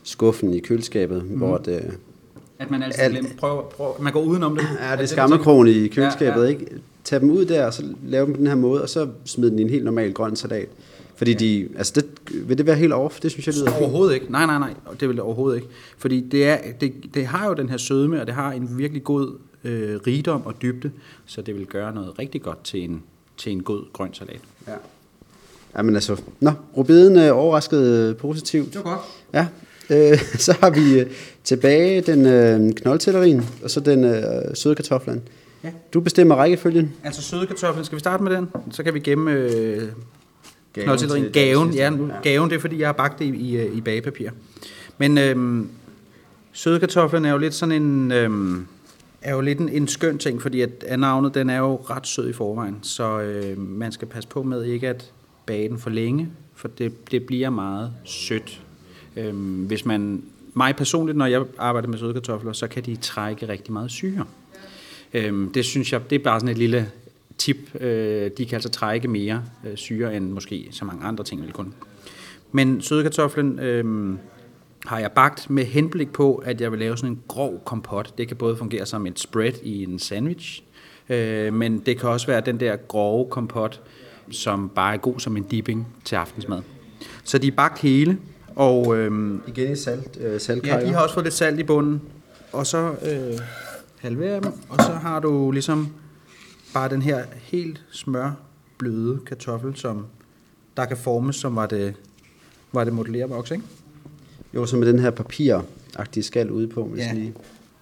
skuffen 0.02 0.54
i 0.54 0.60
køleskabet, 0.60 1.24
mm. 1.24 1.36
hvor 1.36 1.58
det... 1.58 1.98
At 2.58 2.70
man 2.70 2.82
altid 2.82 3.10
glemmer, 3.10 3.30
prøver, 3.38 3.62
prøver, 3.62 3.92
man 4.00 4.12
går 4.12 4.22
udenom 4.22 4.56
det. 4.56 4.64
Ja, 4.80 4.92
det 4.92 5.02
er 5.02 5.06
skammekrogen 5.06 5.68
i 5.68 5.88
køleskabet, 5.88 6.40
ja, 6.40 6.44
ja. 6.44 6.48
ikke? 6.48 6.66
Tag 7.06 7.20
dem 7.20 7.30
ud 7.30 7.44
der, 7.44 7.66
og 7.66 7.74
så 7.74 7.82
lave 8.04 8.26
dem 8.26 8.34
på 8.34 8.38
den 8.38 8.46
her 8.46 8.54
måde, 8.54 8.82
og 8.82 8.88
så 8.88 9.08
smid 9.24 9.50
den 9.50 9.58
i 9.58 9.62
en 9.62 9.70
helt 9.70 9.84
normal 9.84 10.12
grøn 10.12 10.36
salat. 10.36 10.68
Fordi 11.16 11.32
ja. 11.32 11.38
de, 11.38 11.68
altså 11.76 11.92
det, 11.96 12.06
vil 12.48 12.58
det 12.58 12.66
være 12.66 12.76
helt 12.76 12.92
off? 12.92 13.20
Det 13.20 13.30
synes 13.30 13.46
jeg 13.46 13.54
lyder 13.54 13.78
Overhovedet 13.80 14.14
ikke. 14.14 14.32
Nej, 14.32 14.46
nej, 14.46 14.58
nej. 14.58 14.74
Det 15.00 15.08
vil 15.08 15.16
det 15.16 15.24
overhovedet 15.24 15.56
ikke. 15.56 15.68
Fordi 15.98 16.20
det, 16.20 16.46
er, 16.46 16.58
det, 16.80 16.92
det 17.14 17.26
har 17.26 17.48
jo 17.48 17.54
den 17.54 17.68
her 17.68 17.76
sødme, 17.76 18.20
og 18.20 18.26
det 18.26 18.34
har 18.34 18.52
en 18.52 18.78
virkelig 18.78 19.04
god 19.04 19.38
øh, 19.64 20.00
rigdom 20.06 20.46
og 20.46 20.62
dybde, 20.62 20.90
så 21.26 21.42
det 21.42 21.54
vil 21.58 21.66
gøre 21.66 21.94
noget 21.94 22.18
rigtig 22.18 22.42
godt 22.42 22.64
til 22.64 22.84
en, 22.84 23.02
til 23.36 23.52
en 23.52 23.62
god 23.62 23.92
grøn 23.92 24.14
salat. 24.14 24.40
Ja. 24.68 24.72
Jamen 25.76 25.94
altså, 25.94 26.20
nå, 26.40 26.50
rubiden 26.76 27.16
er 27.16 27.32
overrasket 27.32 27.86
øh, 27.86 28.16
positivt. 28.16 28.74
Det 28.74 28.84
var 28.84 28.90
godt. 28.90 29.00
Ja, 29.34 29.46
øh, 29.90 30.18
så 30.46 30.56
har 30.60 30.70
vi 30.70 31.00
øh, 31.00 31.06
tilbage 31.44 32.00
den 32.00 32.26
øh, 32.26 32.74
knoldtellerien, 32.74 33.46
og 33.62 33.70
så 33.70 33.80
den 33.80 34.04
øh, 34.04 34.22
søde 34.54 34.74
kartoflen. 34.74 35.22
Ja. 35.66 35.72
Du 35.94 36.00
bestemmer 36.00 36.34
rækkefølgen. 36.34 36.92
Altså 37.04 37.22
søde 37.22 37.46
kartoflen, 37.46 37.84
skal 37.84 37.96
vi 37.96 38.00
starte 38.00 38.22
med 38.22 38.32
den? 38.36 38.48
Så 38.70 38.82
kan 38.82 38.94
vi 38.94 39.00
gemme 39.00 39.32
øh, 39.32 39.82
Gaven, 40.72 40.98
til, 40.98 41.08
til 41.08 41.32
gaven, 41.32 41.74
ja, 41.74 41.90
nu, 41.90 42.06
ja. 42.06 42.20
gaven, 42.22 42.50
det 42.50 42.56
er 42.56 42.60
fordi, 42.60 42.78
jeg 42.78 42.88
har 42.88 42.92
bagt 42.92 43.18
det 43.18 43.24
i, 43.24 43.28
i, 43.28 43.66
i 43.66 43.80
bagepapir. 43.80 44.30
Men 44.98 45.18
øhm, 45.18 45.68
søde 46.52 46.80
kartoflen 46.80 47.24
er 47.24 47.30
jo 47.30 47.38
lidt 47.38 47.54
sådan 47.54 47.82
en... 47.82 48.12
Øhm, 48.12 48.66
er 49.22 49.34
jo 49.34 49.40
lidt 49.40 49.58
en, 49.58 49.68
en 49.68 49.88
skøn 49.88 50.18
ting, 50.18 50.42
fordi 50.42 50.60
at, 50.60 50.70
at 50.86 50.98
navnet 50.98 51.34
den 51.34 51.50
er 51.50 51.58
jo 51.58 51.76
ret 51.76 52.06
sød 52.06 52.28
i 52.28 52.32
forvejen, 52.32 52.78
så 52.82 53.20
øh, 53.20 53.58
man 53.58 53.92
skal 53.92 54.08
passe 54.08 54.28
på 54.28 54.42
med 54.42 54.64
ikke 54.64 54.88
at 54.88 55.12
bage 55.46 55.68
den 55.68 55.78
for 55.78 55.90
længe, 55.90 56.28
for 56.54 56.68
det, 56.68 57.10
det 57.10 57.26
bliver 57.26 57.50
meget 57.50 57.92
sødt. 58.04 58.62
Øhm, 59.16 59.64
hvis 59.64 59.84
man, 59.84 60.22
mig 60.54 60.76
personligt, 60.76 61.18
når 61.18 61.26
jeg 61.26 61.44
arbejder 61.58 61.88
med 61.88 61.98
søde 61.98 62.12
kartofler, 62.12 62.52
så 62.52 62.68
kan 62.68 62.82
de 62.82 62.96
trække 62.96 63.48
rigtig 63.48 63.72
meget 63.72 63.90
syre. 63.90 64.24
Øhm, 65.16 65.52
det 65.52 65.64
synes 65.64 65.92
jeg, 65.92 66.10
det 66.10 66.18
er 66.18 66.24
bare 66.24 66.40
sådan 66.40 66.52
et 66.52 66.58
lille 66.58 66.90
tip. 67.38 67.56
Øh, 67.80 68.30
de 68.38 68.46
kan 68.46 68.54
altså 68.54 68.68
trække 68.68 69.08
mere 69.08 69.44
øh, 69.66 69.76
syre 69.76 70.16
end 70.16 70.30
måske 70.30 70.68
så 70.70 70.84
mange 70.84 71.04
andre 71.04 71.24
ting 71.24 71.42
vil 71.42 71.52
kunne. 71.52 71.72
Men 72.52 72.80
sødekartoflen 72.80 73.58
øh, 73.58 74.14
har 74.86 74.98
jeg 74.98 75.12
bagt 75.12 75.50
med 75.50 75.64
henblik 75.64 76.12
på, 76.12 76.34
at 76.34 76.60
jeg 76.60 76.72
vil 76.72 76.78
lave 76.78 76.96
sådan 76.96 77.10
en 77.10 77.20
grov 77.28 77.62
kompot. 77.64 78.18
Det 78.18 78.28
kan 78.28 78.36
både 78.36 78.56
fungere 78.56 78.86
som 78.86 79.06
et 79.06 79.18
spread 79.18 79.52
i 79.62 79.82
en 79.82 79.98
sandwich, 79.98 80.62
øh, 81.08 81.52
men 81.52 81.78
det 81.78 82.00
kan 82.00 82.08
også 82.08 82.26
være 82.26 82.40
den 82.40 82.60
der 82.60 82.76
grove 82.76 83.30
kompot, 83.30 83.80
som 84.30 84.68
bare 84.74 84.94
er 84.94 84.98
god 84.98 85.20
som 85.20 85.36
en 85.36 85.42
dipping 85.42 85.86
til 86.04 86.16
aftensmad. 86.16 86.62
Så 87.24 87.38
de 87.38 87.46
er 87.46 87.52
bagt 87.56 87.78
hele, 87.78 88.18
og... 88.54 88.98
Øh, 88.98 89.38
Igen 89.46 89.72
i 89.72 89.76
salt, 89.76 90.18
øh, 90.20 90.66
Ja, 90.66 90.86
de 90.86 90.92
har 90.92 91.02
også 91.02 91.14
fået 91.14 91.24
lidt 91.24 91.34
salt 91.34 91.60
i 91.60 91.62
bunden. 91.62 92.02
Og 92.52 92.66
så 92.66 92.94
øh, 93.02 93.38
halverer 94.06 94.40
dem, 94.40 94.52
og 94.68 94.76
så 94.84 94.92
har 94.92 95.20
du 95.20 95.50
ligesom 95.50 95.88
bare 96.74 96.88
den 96.88 97.02
her 97.02 97.24
helt 97.42 97.84
smør 97.90 98.32
bløde 98.78 99.18
kartoffel, 99.26 99.76
som 99.76 100.06
der 100.76 100.84
kan 100.84 100.96
formes, 100.96 101.36
som 101.36 101.56
var 101.56 101.66
det, 101.66 101.94
var 102.72 102.84
det 102.84 102.92
modellervoks, 102.92 103.50
ikke? 103.50 103.64
Jo, 104.54 104.66
så 104.66 104.76
med 104.76 104.88
den 104.88 104.98
her 104.98 105.10
papiragtige 105.10 106.24
skal 106.24 106.50
ude 106.50 106.68
på. 106.68 106.94
Ja. 106.96 107.14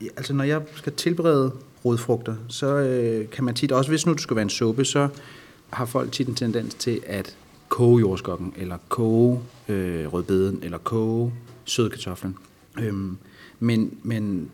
ja. 0.01 0.07
altså 0.17 0.33
når 0.33 0.45
jeg 0.45 0.63
skal 0.75 0.93
tilberede 0.93 1.53
rodfrugter, 1.85 2.37
så 2.49 2.67
øh, 2.67 3.31
kan 3.31 3.45
man 3.45 3.55
tit, 3.55 3.73
også 3.73 3.91
hvis 3.91 4.07
nu 4.07 4.13
det 4.13 4.21
skal 4.21 4.37
være 4.37 4.43
en 4.43 4.51
suppe, 4.51 4.85
så 4.85 5.09
har 5.71 5.85
folk 5.85 6.13
tit 6.13 6.29
en 6.29 6.35
tendens 6.35 6.75
til 6.75 7.01
at 7.07 7.37
koge 7.69 8.01
jordskokken, 8.01 8.55
eller 8.57 8.79
koge 8.89 9.41
øh, 9.69 10.13
rødbeden, 10.13 10.59
eller 10.63 10.79
koge 10.79 11.33
sødkartoflen. 11.65 12.37
Øhm, 12.79 13.17
men, 13.61 13.99
men 14.03 14.51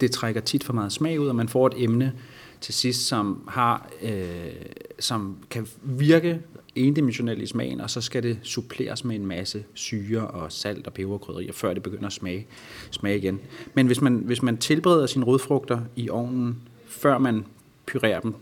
det 0.00 0.10
trækker 0.10 0.40
tit 0.40 0.64
for 0.64 0.72
meget 0.72 0.92
smag 0.92 1.20
ud, 1.20 1.28
og 1.28 1.36
man 1.36 1.48
får 1.48 1.66
et 1.66 1.74
emne, 1.76 2.12
til 2.60 2.74
sidst, 2.74 3.06
som, 3.06 3.48
har, 3.48 3.88
øh, 4.02 4.52
som 4.98 5.36
kan 5.50 5.66
virke 5.82 6.40
endimensionelt 6.74 7.42
i 7.42 7.46
smagen, 7.46 7.80
og 7.80 7.90
så 7.90 8.00
skal 8.00 8.22
det 8.22 8.38
suppleres 8.42 9.04
med 9.04 9.16
en 9.16 9.26
masse 9.26 9.64
syre 9.74 10.26
og 10.26 10.52
salt 10.52 10.86
og 10.86 10.92
peberkrydderier, 10.92 11.52
før 11.52 11.74
det 11.74 11.82
begynder 11.82 12.06
at 12.06 12.12
smage, 12.12 12.46
smage 12.90 13.18
igen. 13.18 13.40
Men 13.74 13.86
hvis 13.86 14.00
man, 14.00 14.14
hvis 14.14 14.42
man 14.42 14.56
tilbereder 14.56 15.06
sine 15.06 15.24
rødfrugter 15.24 15.80
i 15.96 16.10
ovnen, 16.10 16.62
før 16.86 17.18
man 17.18 17.44
pyrerer 17.86 18.20
dem, 18.20 18.34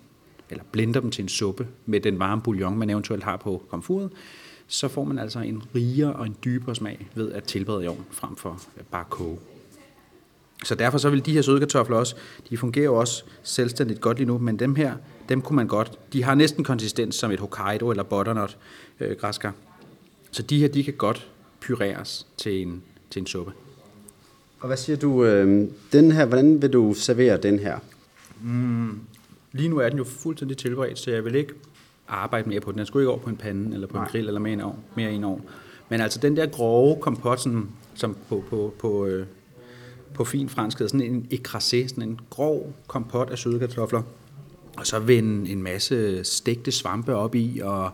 eller 0.50 0.64
blender 0.72 1.00
dem 1.00 1.10
til 1.10 1.22
en 1.22 1.28
suppe 1.28 1.68
med 1.86 2.00
den 2.00 2.18
varme 2.18 2.42
bouillon, 2.42 2.78
man 2.78 2.90
eventuelt 2.90 3.24
har 3.24 3.36
på 3.36 3.62
komfuret, 3.70 4.10
så 4.66 4.88
får 4.88 5.04
man 5.04 5.18
altså 5.18 5.40
en 5.40 5.62
rigere 5.74 6.12
og 6.12 6.26
en 6.26 6.36
dybere 6.44 6.74
smag 6.74 7.08
ved 7.14 7.32
at 7.32 7.44
tilberede 7.44 7.84
i 7.84 7.86
ovnen, 7.86 8.04
frem 8.10 8.36
for 8.36 8.60
bare 8.90 9.04
koge. 9.10 9.38
Så 10.64 10.74
derfor 10.74 10.98
så 10.98 11.10
vil 11.10 11.26
de 11.26 11.32
her 11.32 11.42
søde 11.42 11.58
kartofler 11.58 11.96
også, 11.96 12.16
de 12.50 12.56
fungerer 12.56 12.84
jo 12.84 12.94
også 12.94 13.24
selvstændigt 13.42 14.00
godt 14.00 14.18
lige 14.18 14.26
nu, 14.26 14.38
men 14.38 14.58
dem 14.58 14.74
her, 14.74 14.94
dem 15.28 15.40
kunne 15.42 15.56
man 15.56 15.66
godt, 15.66 15.98
de 16.12 16.24
har 16.24 16.34
næsten 16.34 16.64
konsistens 16.64 17.14
som 17.14 17.30
et 17.30 17.40
Hokkaido 17.40 17.90
eller 17.90 18.02
butternut 18.02 18.58
øh, 19.00 19.16
græskar. 19.16 19.52
Så 20.30 20.42
de 20.42 20.58
her, 20.58 20.68
de 20.68 20.84
kan 20.84 20.94
godt 20.94 21.28
pyreres 21.60 22.26
til 22.36 22.62
en, 22.62 22.82
til 23.10 23.20
en 23.20 23.26
suppe. 23.26 23.52
Og 24.60 24.66
hvad 24.66 24.76
siger 24.76 24.96
du, 24.96 25.24
øh, 25.24 25.68
den 25.92 26.12
her, 26.12 26.26
hvordan 26.26 26.62
vil 26.62 26.72
du 26.72 26.94
servere 26.94 27.36
den 27.36 27.58
her? 27.58 27.78
Mm, 28.42 29.00
lige 29.52 29.68
nu 29.68 29.78
er 29.78 29.88
den 29.88 29.98
jo 29.98 30.04
fuldstændig 30.04 30.56
tilberedt, 30.56 30.98
så 30.98 31.10
jeg 31.10 31.24
vil 31.24 31.34
ikke 31.34 31.52
arbejde 32.08 32.48
mere 32.48 32.60
på 32.60 32.72
den. 32.72 32.78
Den 32.78 32.86
skulle 32.86 33.02
ikke 33.02 33.10
over 33.10 33.20
på 33.20 33.30
en 33.30 33.36
pande, 33.36 33.74
eller 33.74 33.86
på 33.86 33.96
Nej. 33.96 34.04
en 34.04 34.10
grill, 34.10 34.26
eller 34.26 34.40
mere, 34.40 34.52
en 34.52 34.60
ovn, 34.60 34.78
mere 34.96 35.12
en 35.12 35.24
ovn. 35.24 35.42
Men 35.88 36.00
altså 36.00 36.18
den 36.18 36.36
der 36.36 36.46
grove 36.46 37.00
kompot, 37.00 37.40
som, 37.40 37.70
som 37.94 38.16
på, 38.28 38.44
på, 38.50 38.74
på, 38.78 39.06
øh, 39.06 39.26
på 40.14 40.24
fin 40.24 40.48
fransk 40.48 40.78
hedder 40.78 40.98
sådan 40.98 41.14
en 41.14 41.26
écrasé, 41.32 41.88
sådan 41.88 42.02
en 42.02 42.20
grov 42.30 42.72
kompot 42.86 43.30
af 43.30 43.38
søde 43.38 43.58
kartofler. 43.58 44.02
Og 44.76 44.86
så 44.86 44.98
vende 44.98 45.50
en 45.50 45.62
masse 45.62 46.24
stegte 46.24 46.72
svampe 46.72 47.14
op 47.14 47.34
i, 47.34 47.60
og 47.64 47.90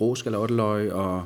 råskalotteløg, 0.00 0.92
og 0.92 1.24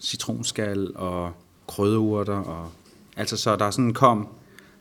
citronskal, 0.00 0.92
og 0.94 1.32
krydderurter, 1.68 2.36
og 2.36 2.70
altså 3.16 3.36
så 3.36 3.56
der 3.56 3.70
sådan 3.70 3.92
kom, 3.92 4.28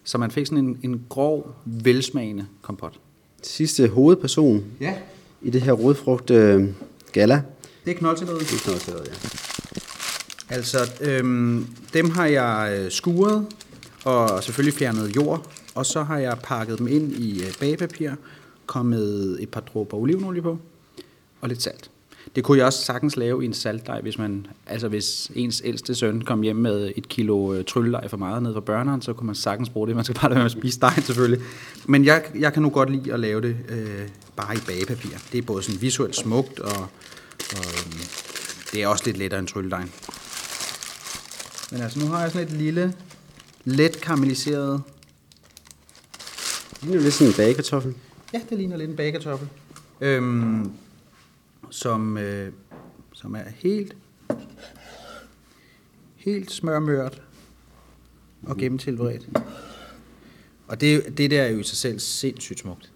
så 0.03 0.17
man 0.17 0.31
fik 0.31 0.45
sådan 0.45 0.65
en, 0.65 0.79
en 0.83 1.05
grov, 1.09 1.55
velsmagende 1.65 2.45
kompot. 2.61 2.99
Sidste 3.43 3.87
hovedperson 3.87 4.63
ja. 4.81 4.93
i 5.41 5.49
det 5.49 5.61
her 5.61 5.73
rodfrugt 5.73 6.31
øh, 6.31 6.69
gala. 7.11 7.41
Det 7.85 7.91
er 7.91 7.97
knoldtilleret. 7.97 8.39
Det 8.39 8.87
er 8.87 8.93
ja. 9.05 9.13
Altså, 10.49 10.77
øhm, 11.01 11.67
dem 11.93 12.09
har 12.09 12.25
jeg 12.25 12.79
øh, 12.79 12.91
skuret 12.91 13.47
og 14.03 14.43
selvfølgelig 14.43 14.79
fjernet 14.79 15.15
jord. 15.15 15.47
Og 15.75 15.85
så 15.85 16.03
har 16.03 16.17
jeg 16.17 16.37
pakket 16.43 16.79
dem 16.79 16.87
ind 16.87 17.11
i 17.11 17.43
øh, 17.43 17.53
bagepapir, 17.59 18.11
kommet 18.65 19.37
et 19.39 19.49
par 19.49 19.61
dråber 19.61 19.97
olivenolie 19.97 20.41
på, 20.41 20.57
og 21.41 21.49
lidt 21.49 21.61
salt. 21.61 21.89
Det 22.35 22.43
kunne 22.43 22.57
jeg 22.57 22.65
også 22.65 22.85
sagtens 22.85 23.17
lave 23.17 23.43
i 23.43 23.45
en 23.45 23.53
saltdej, 23.53 24.01
hvis 24.01 24.17
man, 24.17 24.47
altså 24.67 24.87
hvis 24.87 25.31
ens 25.35 25.61
ældste 25.65 25.95
søn 25.95 26.21
kom 26.21 26.41
hjem 26.41 26.55
med 26.55 26.91
et 26.95 27.07
kilo 27.07 27.53
øh, 27.53 27.65
trylledej 27.65 28.07
for 28.07 28.17
meget 28.17 28.43
ned 28.43 28.53
fra 28.53 28.59
børneren, 28.59 29.01
så 29.01 29.13
kunne 29.13 29.25
man 29.25 29.35
sagtens 29.35 29.69
bruge 29.69 29.87
det. 29.87 29.95
Man 29.95 30.05
skal 30.05 30.15
bare 30.15 30.29
lade 30.29 30.35
være 30.35 30.43
med 30.43 30.45
at 30.45 30.51
spise 30.51 30.79
dejen 30.79 31.01
selvfølgelig. 31.01 31.45
Men 31.85 32.05
jeg, 32.05 32.23
jeg 32.39 32.53
kan 32.53 32.61
nu 32.61 32.69
godt 32.69 32.89
lide 32.89 33.13
at 33.13 33.19
lave 33.19 33.41
det 33.41 33.57
øh, 33.69 34.07
bare 34.35 34.55
i 34.55 34.59
bagepapir. 34.67 35.17
Det 35.31 35.37
er 35.37 35.41
både 35.41 35.63
sådan 35.63 35.81
visuelt 35.81 36.15
smukt, 36.15 36.59
og, 36.59 36.79
og 37.51 37.65
øh, 37.65 38.03
det 38.71 38.83
er 38.83 38.87
også 38.87 39.03
lidt 39.05 39.17
lettere 39.17 39.39
end 39.39 39.47
trylledejen. 39.47 39.91
Men 41.71 41.81
altså, 41.81 41.99
nu 41.99 42.05
har 42.05 42.21
jeg 42.21 42.31
sådan 42.31 42.47
et 42.47 42.53
lille, 42.53 42.93
let 43.65 44.01
karamelliseret... 44.01 44.83
Det 46.73 46.83
ligner 46.83 47.01
lidt 47.01 47.13
sådan 47.13 47.31
en 47.31 47.37
bagekartoffel. 47.37 47.95
Ja, 48.33 48.41
det 48.49 48.57
ligner 48.57 48.77
lidt 48.77 48.89
en 48.89 48.95
bagekartoffel. 48.95 49.47
Øhm, 50.01 50.71
som, 51.69 52.17
øh, 52.17 52.51
som 53.13 53.35
er 53.35 53.43
helt, 53.55 53.95
helt 56.15 56.51
smørmørt 56.51 57.21
og 58.43 58.57
gennemtilberedt. 58.57 59.29
Og 60.67 60.81
det, 60.81 61.17
det 61.17 61.31
der 61.31 61.41
er 61.41 61.49
jo 61.49 61.59
i 61.59 61.63
sig 61.63 61.77
selv 61.77 61.99
sindssygt 61.99 62.59
smukt. 62.59 62.91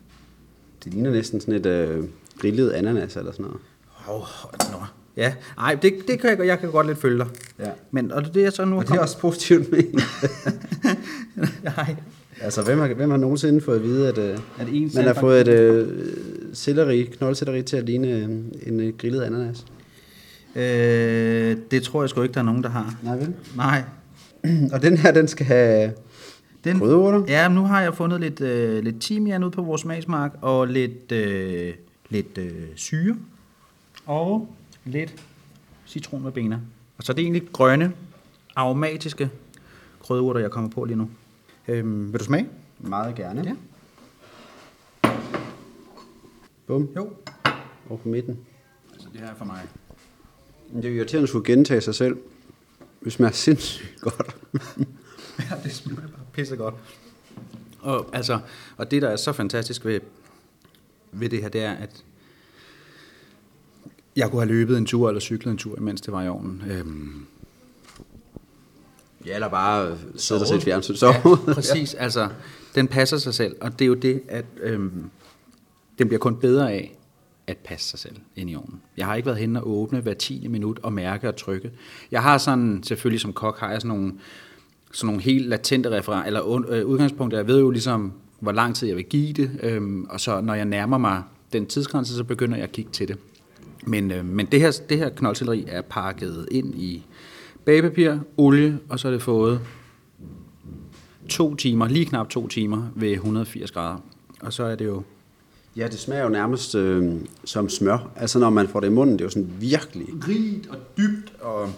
Det 0.84 0.94
ligner 0.94 1.12
næsten 1.12 1.42
sådan 1.42 1.54
et 1.54 1.66
øh, 1.66 2.10
grillet 2.40 2.72
ananas 2.72 3.16
eller 3.16 3.32
sådan 3.32 3.46
noget. 3.46 3.62
Oh, 4.08 4.24
nå. 4.72 4.78
Ja, 5.18 5.34
nej, 5.58 5.78
det, 5.82 5.94
det 6.08 6.20
kan 6.20 6.30
jeg, 6.30 6.48
jeg 6.48 6.60
kan 6.60 6.72
godt 6.72 6.88
lidt 6.88 6.98
følge 6.98 7.18
dig. 7.18 7.28
Ja. 7.60 7.70
Men, 7.92 8.12
og 8.12 8.34
det 8.34 8.46
er 8.46 8.50
så 8.50 8.66
nu... 8.66 8.78
Og 8.78 8.88
det 8.88 8.96
er 8.96 9.00
også 9.00 9.18
positivt 9.20 9.72
med 9.72 9.84
nej. 11.78 11.96
Altså, 12.42 12.62
hvem 12.62 12.80
har, 12.80 12.94
hvem 12.94 13.10
har 13.10 13.18
nogensinde 13.18 13.62
fået 13.62 13.76
at 13.76 13.84
vide, 13.84 14.08
at, 14.08 14.18
øh, 14.18 14.38
At 14.58 14.68
en 14.72 14.92
man 14.96 15.06
har 15.06 15.14
fået 15.14 15.42
et 15.42 15.48
øh, 15.48 16.06
selleri, 16.54 17.04
knoldselleri 17.04 17.62
til 17.64 17.78
at 17.78 17.84
ligne 17.84 18.08
øh, 18.08 18.24
en 18.68 18.80
øh, 18.80 18.94
grillet 18.98 19.22
ananas? 19.22 19.66
Øh, 20.56 21.58
det 21.72 21.84
tror 21.84 22.04
jeg 22.04 22.10
sgu 22.10 22.22
ikke, 22.22 22.34
der 22.34 22.40
er 22.40 22.44
nogen, 22.46 22.64
der 22.64 22.70
har. 22.70 22.96
Nej, 23.04 23.16
vel? 23.16 23.34
Nej. 23.56 23.84
Og 24.74 24.82
den 24.82 24.98
her, 24.98 25.12
den 25.12 25.28
skal 25.28 25.46
have 25.46 25.92
Den, 26.64 26.80
krydderurter. 26.80 27.24
Ja, 27.28 27.50
men 27.50 27.56
nu 27.56 27.64
har 27.64 27.82
jeg 27.82 27.94
fundet 27.94 28.20
lidt, 28.20 28.42
øh, 28.42 28.84
lidt 28.84 29.02
timian 29.02 29.44
ud 29.44 29.52
på 29.52 29.62
vores 29.62 29.82
smagsmark, 29.82 30.32
og 30.42 30.68
lidt, 30.68 31.12
øh, 31.12 31.74
lidt 32.10 32.38
øh, 32.38 32.52
syre, 32.76 33.16
og 34.08 34.56
lidt 34.86 35.24
citron 35.88 36.24
med 36.24 36.32
bener. 36.32 36.60
Og 36.98 37.04
så 37.04 37.12
er 37.12 37.16
det 37.16 37.22
egentlig 37.22 37.48
grønne, 37.54 37.94
aromatiske 38.56 39.30
krydderurter, 40.02 40.40
jeg 40.40 40.52
kommer 40.52 40.70
på 40.70 40.84
lige 40.84 40.98
nu. 40.98 41.10
Øhm, 41.68 42.14
vil 42.14 42.20
du 42.20 42.26
smage? 42.26 42.50
Meget 42.80 43.16
gerne. 43.16 43.44
Ja. 43.44 43.56
Bum. 46.68 46.90
Jo. 46.96 47.14
Over 47.90 48.00
på 48.00 48.10
midten. 48.10 48.40
Altså, 48.94 49.08
det 49.14 49.22
her 49.22 49.28
er 49.28 49.36
for 49.36 49.46
mig. 49.46 49.62
Det 50.74 50.86
er 50.86 50.90
jo 50.90 50.96
irriterende 50.96 51.24
at 51.24 51.30
skulle 51.30 51.46
gentage 51.46 51.82
sig 51.82 51.96
selv. 51.96 52.18
Det 53.04 53.14
smager 53.14 53.32
sindssygt 53.32 54.02
godt. 54.02 54.36
Ja, 55.40 55.56
det 55.64 55.74
smager 55.74 56.02
bare 56.02 56.26
pisse 56.34 56.56
godt. 56.56 56.76
Og, 57.80 58.10
altså, 58.14 58.40
og 58.78 58.92
det, 58.92 59.02
der 59.02 59.10
er 59.10 59.16
så 59.16 59.34
fantastisk 59.34 59.86
ved, 59.86 60.00
ved 61.12 61.30
det 61.30 61.42
her, 61.42 61.50
det 61.50 61.64
er, 61.64 61.72
at 61.72 62.04
jeg 64.18 64.30
kunne 64.30 64.42
have 64.42 64.48
løbet 64.54 64.78
en 64.78 64.86
tur 64.86 65.08
eller 65.08 65.20
cyklet 65.20 65.52
en 65.52 65.58
tur, 65.58 65.80
mens 65.80 66.02
det 66.02 66.14
var 66.14 66.24
i 66.24 66.28
ovnen. 66.28 66.64
Øhm, 66.72 67.26
Ja, 69.26 69.36
eller 69.36 69.48
bare 69.50 69.98
sidde 70.16 70.42
og 70.42 70.48
se 70.48 70.62
fjernsyn. 70.62 70.96
Så. 70.96 71.08
Ja, 71.48 71.54
præcis. 71.54 71.94
Altså, 71.94 72.30
den 72.76 72.88
passer 72.88 73.18
sig 73.18 73.34
selv, 73.34 73.56
og 73.62 73.80
det 73.80 73.86
er 73.86 73.88
jo 73.88 73.94
det, 73.94 74.22
at 74.28 74.46
øhm, 74.62 75.10
den 76.00 76.08
bliver 76.08 76.20
kun 76.20 76.36
bedre 76.36 76.72
af 76.72 76.98
at 77.48 77.58
passe 77.58 77.90
sig 77.90 78.00
selv 78.00 78.16
ind 78.36 78.50
i 78.50 78.56
ovnen. 78.56 78.82
Jeg 78.98 79.06
har 79.06 79.16
ikke 79.16 79.26
været 79.26 79.38
henne 79.38 79.64
og 79.64 79.70
åbne 79.70 80.00
hver 80.00 80.14
10. 80.14 80.48
minut 80.48 80.80
og 80.84 80.94
mærke 80.94 81.28
og 81.28 81.36
trykke. 81.36 81.72
Jeg 82.12 82.24
har 82.24 82.38
sådan, 82.38 82.84
selvfølgelig 82.84 83.22
som 83.22 83.34
kok, 83.34 83.60
har 83.60 83.72
jeg 83.72 83.82
sådan 83.82 83.98
nogle, 83.98 84.14
sådan 84.92 85.06
nogle 85.08 85.22
helt 85.22 85.48
latente 85.48 85.90
referencer, 85.90 86.28
eller 86.28 86.66
øh, 86.70 86.86
udgangspunkter. 86.86 87.38
Jeg 87.38 87.48
ved 87.48 87.60
jo 87.60 87.70
ligesom, 87.70 88.14
hvor 88.40 88.52
lang 88.52 88.76
tid 88.76 88.88
jeg 88.88 88.98
vil 88.98 89.06
give 89.06 89.34
det, 89.34 89.52
øhm, 89.64 90.04
og 90.10 90.20
så 90.20 90.42
når 90.42 90.54
jeg 90.54 90.66
nærmer 90.66 90.98
mig 90.98 91.24
den 91.54 91.66
tidsgrænse, 91.66 92.16
så 92.16 92.24
begynder 92.24 92.56
jeg 92.58 92.64
at 92.64 92.72
kigge 92.72 92.92
til 92.92 93.08
det. 93.08 93.18
Men, 93.88 94.12
øh, 94.12 94.26
men 94.26 94.46
det 94.46 94.60
her, 94.60 94.80
det 94.90 94.98
her 94.98 95.10
knoldselleri 95.10 95.66
er 95.68 95.82
pakket 95.82 96.48
ind 96.52 96.76
i 96.76 97.06
bagepapir, 97.66 98.18
olie, 98.38 98.80
og 98.90 99.00
så 99.00 99.08
er 99.08 99.12
det 99.12 99.22
fået 99.22 99.60
to 101.30 101.56
timer, 101.56 101.88
lige 101.88 102.06
knap 102.06 102.30
to 102.30 102.48
timer 102.48 102.88
ved 102.96 103.12
180 103.12 103.72
grader. 103.72 103.98
Og 104.42 104.54
så 104.54 104.64
er 104.64 104.76
det 104.76 104.86
jo... 104.86 105.04
Ja, 105.76 105.88
det 105.88 106.00
smager 106.00 106.24
jo 106.24 106.30
nærmest 106.30 106.76
øh, 106.76 107.16
som 107.46 107.70
smør. 107.70 108.12
Altså 108.16 108.40
når 108.40 108.50
man 108.50 108.68
får 108.68 108.80
det 108.80 108.88
i 108.88 108.92
munden, 108.92 109.14
det 109.14 109.22
er 109.22 109.26
jo 109.26 109.30
sådan 109.30 109.50
virkelig... 109.60 110.08
Rigt 110.28 110.68
og 110.70 110.78
dybt, 110.98 111.34
og 111.42 111.70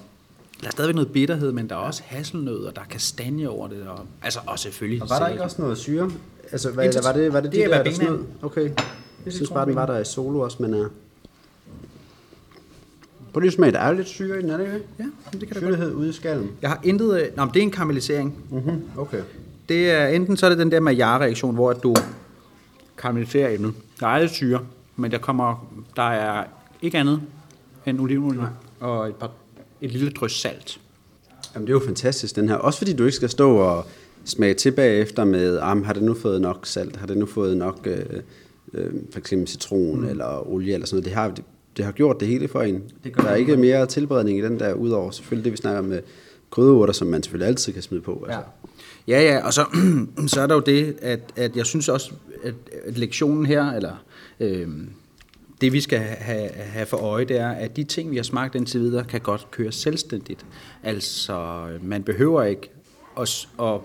der 0.62 0.68
er 0.68 0.72
stadigvæk 0.72 0.96
noget 0.96 1.12
bitterhed, 1.12 1.52
men 1.52 1.70
der 1.70 1.76
er 1.76 1.80
også 1.80 2.02
hasselnød, 2.06 2.64
og 2.64 2.76
der 2.76 2.82
er 2.82 2.86
kastanje 2.86 3.50
over 3.50 3.68
det, 3.68 3.88
og, 3.88 4.00
altså, 4.22 4.40
og 4.48 4.60
selvfølgelig... 4.60 5.02
Og 5.04 5.10
var 5.10 5.20
der 5.20 5.28
ikke 5.28 5.44
også 5.44 5.62
noget 5.62 5.78
syre? 5.78 6.12
Altså, 6.52 6.72
hvad, 6.72 6.86
Intet. 6.86 7.04
var 7.04 7.14
det, 7.14 7.34
var 7.34 7.40
det, 7.40 7.52
Det 7.52 7.58
de 7.58 7.64
er 7.64 7.78
der, 7.78 7.84
der 7.84 7.92
snød? 7.92 8.20
Okay. 8.42 8.72
Jeg 9.26 9.34
synes 9.34 9.50
bare, 9.50 9.66
den 9.66 9.76
var 9.76 9.86
der 9.86 10.00
i 10.00 10.06
solo 10.06 10.40
også, 10.40 10.58
men... 10.60 10.74
Uh... 10.74 10.88
Smage, 13.50 13.72
der 13.72 13.80
er 13.80 13.90
jo 13.90 13.96
lidt 13.96 14.08
syre 14.08 14.40
i 14.40 14.42
den, 14.42 14.50
er 14.50 14.58
det 14.58 14.66
ikke? 14.66 14.86
Ja, 15.00 15.06
det 15.40 15.48
kan 15.48 15.62
da 15.62 15.70
godt. 15.70 15.94
Ude 15.94 16.10
i 16.10 16.12
skallen. 16.12 16.52
Jeg 16.62 16.70
har 16.70 16.80
intet... 16.84 17.22
øh, 17.22 17.28
Nå, 17.38 17.46
men 17.46 17.54
det 17.54 17.60
er 17.60 17.64
en 17.64 17.72
karamellisering. 17.72 18.36
Mm-hmm. 18.50 18.82
Okay. 18.98 19.22
Det 19.70 19.92
er 19.92 20.08
enten 20.08 20.38
så 20.38 20.46
er 20.46 20.50
det 20.50 20.60
den 20.60 20.72
der 20.72 20.80
Maillard-reaktion, 20.80 21.54
hvor 21.54 21.70
at 21.72 21.84
du 21.84 21.96
karamelliserer 22.98 23.54
emnet. 23.56 23.74
Der 24.00 24.08
er 24.08 24.20
lidt 24.20 24.32
syre, 24.32 24.60
men 24.96 25.12
der 25.12 25.18
kommer, 25.18 25.74
der 25.96 26.10
er 26.10 26.44
ikke 26.82 26.98
andet 26.98 27.22
end 27.86 28.00
olivenolie 28.00 28.50
og 28.80 29.08
et, 29.08 29.16
par, 29.16 29.32
et 29.82 29.92
lille 29.92 30.10
drys 30.10 30.42
salt. 30.42 30.80
Jamen, 31.56 31.68
det 31.68 31.74
er 31.74 31.80
jo 31.80 31.86
fantastisk, 31.86 32.36
den 32.36 32.50
her. 32.50 32.56
Også 32.56 32.78
fordi 32.78 32.94
du 32.94 33.04
ikke 33.04 33.16
skal 33.16 33.30
stå 33.30 33.56
og 33.58 33.86
smage 34.26 34.54
til 34.54 34.72
bagefter 34.72 35.26
med, 35.26 35.60
ah, 35.62 35.86
har 35.86 35.94
det 35.94 36.04
nu 36.04 36.14
fået 36.14 36.42
nok 36.42 36.66
salt? 36.66 36.96
Har 36.96 37.08
det 37.08 37.18
nu 37.18 37.26
fået 37.26 37.58
nok 37.58 37.80
øh, 37.86 38.06
øh, 38.74 38.94
for 39.12 39.20
eksempel 39.20 39.48
citron 39.48 40.00
mm. 40.00 40.08
eller 40.08 40.50
olie 40.52 40.74
eller 40.74 40.88
sådan 40.88 40.96
noget? 40.96 41.06
Det 41.06 41.14
har, 41.14 41.34
det, 41.78 41.86
har 41.86 41.92
gjort 41.92 42.20
det 42.20 42.28
hele 42.28 42.48
for 42.48 42.62
en. 42.62 42.84
Det 43.04 43.16
der 43.16 43.24
er 43.24 43.36
ikke 43.36 43.58
mere 43.58 43.86
tilberedning 43.86 44.40
i 44.40 44.42
den 44.42 44.60
der, 44.60 44.74
udover 44.74 45.12
selvfølgelig 45.12 45.46
det, 45.46 45.52
vi 45.52 45.58
snakker 45.58 45.82
med 45.82 46.02
krydderurter, 46.50 46.94
som 46.94 47.08
man 47.08 47.24
selvfølgelig 47.24 47.48
altid 47.48 47.74
kan 47.74 47.82
smide 47.82 48.02
på. 48.02 48.26
Altså. 48.28 48.42
Ja, 49.08 49.22
ja, 49.22 49.46
og 49.46 49.54
så, 49.54 49.66
så 50.28 50.42
er 50.42 50.48
der 50.48 50.56
jo 50.56 50.62
det, 50.62 50.98
at, 51.02 51.20
at 51.36 51.56
jeg 51.56 51.66
synes 51.66 51.90
også, 51.90 52.12
at, 52.44 52.54
at 52.86 52.98
lektionen 52.98 53.46
her, 53.46 53.72
eller 53.72 54.04
øh, 54.40 54.68
det 55.62 55.74
vi 55.74 55.82
skal 55.82 56.00
have, 56.00 56.50
have 56.50 56.86
for 56.86 56.98
øje, 56.98 57.26
det 57.26 57.38
er, 57.38 57.50
at 57.50 57.76
de 57.76 57.84
ting, 57.84 58.12
vi 58.12 58.16
har 58.16 58.24
smagt 58.24 58.56
indtil 58.56 58.80
videre, 58.80 59.04
kan 59.04 59.22
godt 59.22 59.48
køre 59.52 59.72
selvstændigt. 59.72 60.46
Altså, 60.84 61.68
man 61.82 62.04
behøver 62.04 62.44
ikke 62.44 62.72
at, 63.20 63.48
at, 63.62 63.80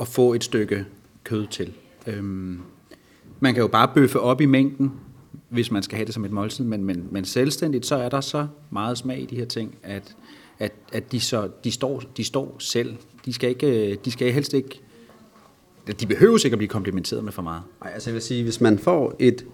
at 0.00 0.08
få 0.08 0.34
et 0.34 0.44
stykke 0.44 0.84
kød 1.24 1.46
til. 1.46 1.72
Øhm, 2.06 2.60
man 3.40 3.54
kan 3.54 3.60
jo 3.60 3.68
bare 3.68 3.90
bøffe 3.94 4.20
op 4.20 4.40
i 4.40 4.46
mængden, 4.46 4.92
hvis 5.48 5.70
man 5.70 5.82
skal 5.82 5.96
have 5.96 6.06
det 6.06 6.14
som 6.14 6.24
et 6.24 6.30
måltid, 6.32 6.64
men, 6.64 6.84
men, 6.84 7.04
men 7.10 7.24
selvstændigt, 7.24 7.86
så 7.86 7.94
er 7.96 8.08
der 8.08 8.20
så 8.20 8.46
meget 8.70 8.98
smag 8.98 9.20
i 9.22 9.26
de 9.26 9.36
her 9.36 9.44
ting, 9.44 9.74
at, 9.82 10.16
at, 10.58 10.72
at 10.92 11.12
de, 11.12 11.20
så, 11.20 11.48
de, 11.64 11.70
står, 11.70 12.02
de 12.16 12.24
står 12.24 12.56
selv. 12.58 12.94
De 13.24 13.32
skal, 13.32 13.48
ikke, 13.48 13.94
de 14.04 14.10
skal 14.10 14.32
helst 14.32 14.54
ikke... 14.54 14.80
De 16.00 16.06
behøver 16.06 16.38
ikke 16.44 16.54
at 16.54 16.58
blive 16.58 16.68
komplementeret 16.68 17.24
med 17.24 17.32
for 17.32 17.42
meget. 17.42 17.62
Ej, 17.84 17.90
altså 17.94 18.10
jeg 18.10 18.14
vil 18.14 18.22
sige, 18.22 18.42
hvis 18.42 18.60
man 18.60 18.78
får 18.78 19.16
et 19.18 19.44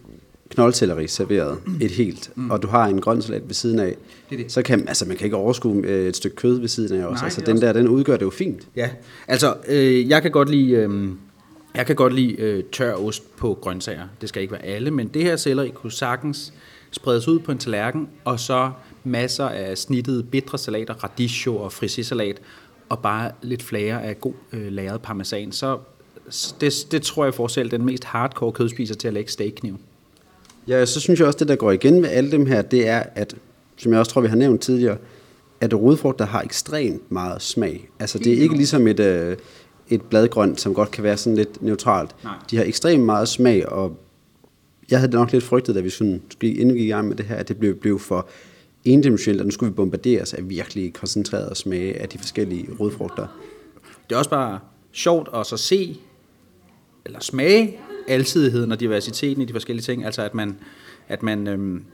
knoldselleri 0.50 1.08
serveret, 1.08 1.58
et 1.80 1.90
helt, 1.90 2.30
mm. 2.34 2.50
og 2.50 2.62
du 2.62 2.66
har 2.68 2.86
en 2.86 3.00
grøn 3.00 3.22
salat 3.22 3.42
ved 3.46 3.54
siden 3.54 3.78
af, 3.78 3.96
Det 4.30 4.38
det. 4.38 4.52
så 4.52 4.62
kan 4.62 4.88
altså, 4.88 5.04
man 5.08 5.16
kan 5.16 5.24
ikke 5.24 5.36
overskue 5.36 5.82
øh, 5.86 6.06
et 6.08 6.16
stykke 6.16 6.36
kød 6.36 6.58
ved 6.60 6.68
siden 6.68 7.00
af 7.00 7.06
også. 7.06 7.20
Nej, 7.20 7.24
altså 7.26 7.40
den 7.40 7.52
også- 7.52 7.66
der, 7.66 7.72
den 7.72 7.88
udgør 7.88 8.16
det 8.16 8.22
jo 8.22 8.30
fint. 8.30 8.68
Ja, 8.76 8.90
altså 9.28 9.54
øh, 9.68 10.08
jeg 10.08 10.22
kan 10.22 10.30
godt 10.30 10.50
lide, 10.50 10.70
øh, 10.70 11.08
jeg 11.74 11.86
kan 11.86 11.96
godt 11.96 12.14
lide 12.14 12.32
øh, 12.32 12.64
tør 12.72 12.94
ost 12.94 13.36
på 13.36 13.58
grøntsager. 13.60 14.08
Det 14.20 14.28
skal 14.28 14.42
ikke 14.42 14.52
være 14.52 14.64
alle, 14.64 14.90
men 14.90 15.08
det 15.08 15.22
her 15.22 15.36
selleri 15.36 15.70
kunne 15.70 15.92
sagtens 15.92 16.52
spredes 16.90 17.28
ud 17.28 17.38
på 17.38 17.52
en 17.52 17.58
tallerken, 17.58 18.08
og 18.24 18.40
så 18.40 18.70
masser 19.04 19.44
af 19.44 19.78
snittede 19.78 20.22
bitre 20.22 20.58
salater, 20.58 21.04
radicchio 21.04 21.56
og 21.56 21.72
frisissalat, 21.72 22.40
og 22.88 22.98
bare 22.98 23.30
lidt 23.42 23.62
flager 23.62 23.98
af 23.98 24.20
god 24.20 24.32
øh, 24.52 24.72
lagret 24.72 25.02
parmesan. 25.02 25.52
Så 25.52 25.78
det, 26.60 26.86
det 26.90 27.02
tror 27.02 27.24
jeg 27.24 27.34
får 27.34 27.48
selv 27.48 27.70
den 27.70 27.84
mest 27.84 28.04
hardcore 28.04 28.52
kødspiser 28.52 28.94
til 28.94 29.08
at 29.08 29.14
lægge 29.14 29.30
steakkniv. 29.30 29.78
Ja, 30.68 30.86
så 30.86 31.00
synes 31.00 31.20
jeg 31.20 31.26
også, 31.26 31.38
det 31.38 31.48
der 31.48 31.56
går 31.56 31.72
igen 31.72 32.00
med 32.00 32.08
alle 32.08 32.30
dem 32.30 32.46
her, 32.46 32.62
det 32.62 32.88
er, 32.88 33.02
at, 33.14 33.34
som 33.76 33.92
jeg 33.92 34.00
også 34.00 34.12
tror, 34.12 34.20
vi 34.20 34.28
har 34.28 34.36
nævnt 34.36 34.60
tidligere, 34.60 34.96
at 35.60 35.74
rodfrugter 35.74 36.26
har 36.26 36.42
ekstremt 36.42 37.12
meget 37.12 37.42
smag. 37.42 37.88
Altså 38.00 38.18
det 38.18 38.32
er 38.32 38.42
ikke 38.42 38.56
ligesom 38.56 38.86
et, 38.86 39.00
øh, 39.00 39.36
et 39.88 40.02
bladgrønt, 40.02 40.60
som 40.60 40.74
godt 40.74 40.90
kan 40.90 41.04
være 41.04 41.16
sådan 41.16 41.36
lidt 41.36 41.62
neutralt. 41.62 42.14
Nej. 42.24 42.34
De 42.50 42.56
har 42.56 42.64
ekstremt 42.64 43.04
meget 43.04 43.28
smag, 43.28 43.68
og 43.68 43.98
jeg 44.90 44.98
havde 44.98 45.12
nok 45.12 45.32
lidt 45.32 45.44
frygtet, 45.44 45.74
da 45.74 45.80
vi 45.80 45.90
sådan, 45.90 46.22
skulle 46.30 46.54
inden 46.54 46.74
vi 46.74 46.80
gik 46.80 46.88
i 46.88 46.90
gang 46.90 47.08
med 47.08 47.16
det 47.16 47.26
her, 47.26 47.36
at 47.36 47.48
det 47.48 47.56
blev, 47.56 47.74
blev 47.74 47.98
for 47.98 48.28
endimensionelt, 48.84 49.40
og 49.40 49.46
nu 49.46 49.50
skulle 49.50 49.72
vi 49.72 49.74
bombarderes 49.74 50.34
af 50.34 50.48
virkelig 50.48 50.92
koncentreret 50.92 51.56
smage 51.56 52.00
af 52.00 52.08
de 52.08 52.18
forskellige 52.18 52.68
rodfrugter. 52.80 53.26
Det 54.08 54.14
er 54.14 54.18
også 54.18 54.30
bare 54.30 54.58
sjovt 54.92 55.28
at 55.34 55.46
så 55.46 55.56
se, 55.56 55.96
eller 57.04 57.20
smage 57.20 57.78
alsidigheden 58.08 58.72
og 58.72 58.80
diversiteten 58.80 59.42
i 59.42 59.44
de 59.44 59.52
forskellige 59.52 59.82
ting. 59.82 60.04
Altså 60.04 60.22
at 60.22 60.34
man, 60.34 60.56
at 61.08 61.22
man 61.22 61.46
øhm, 61.46 61.84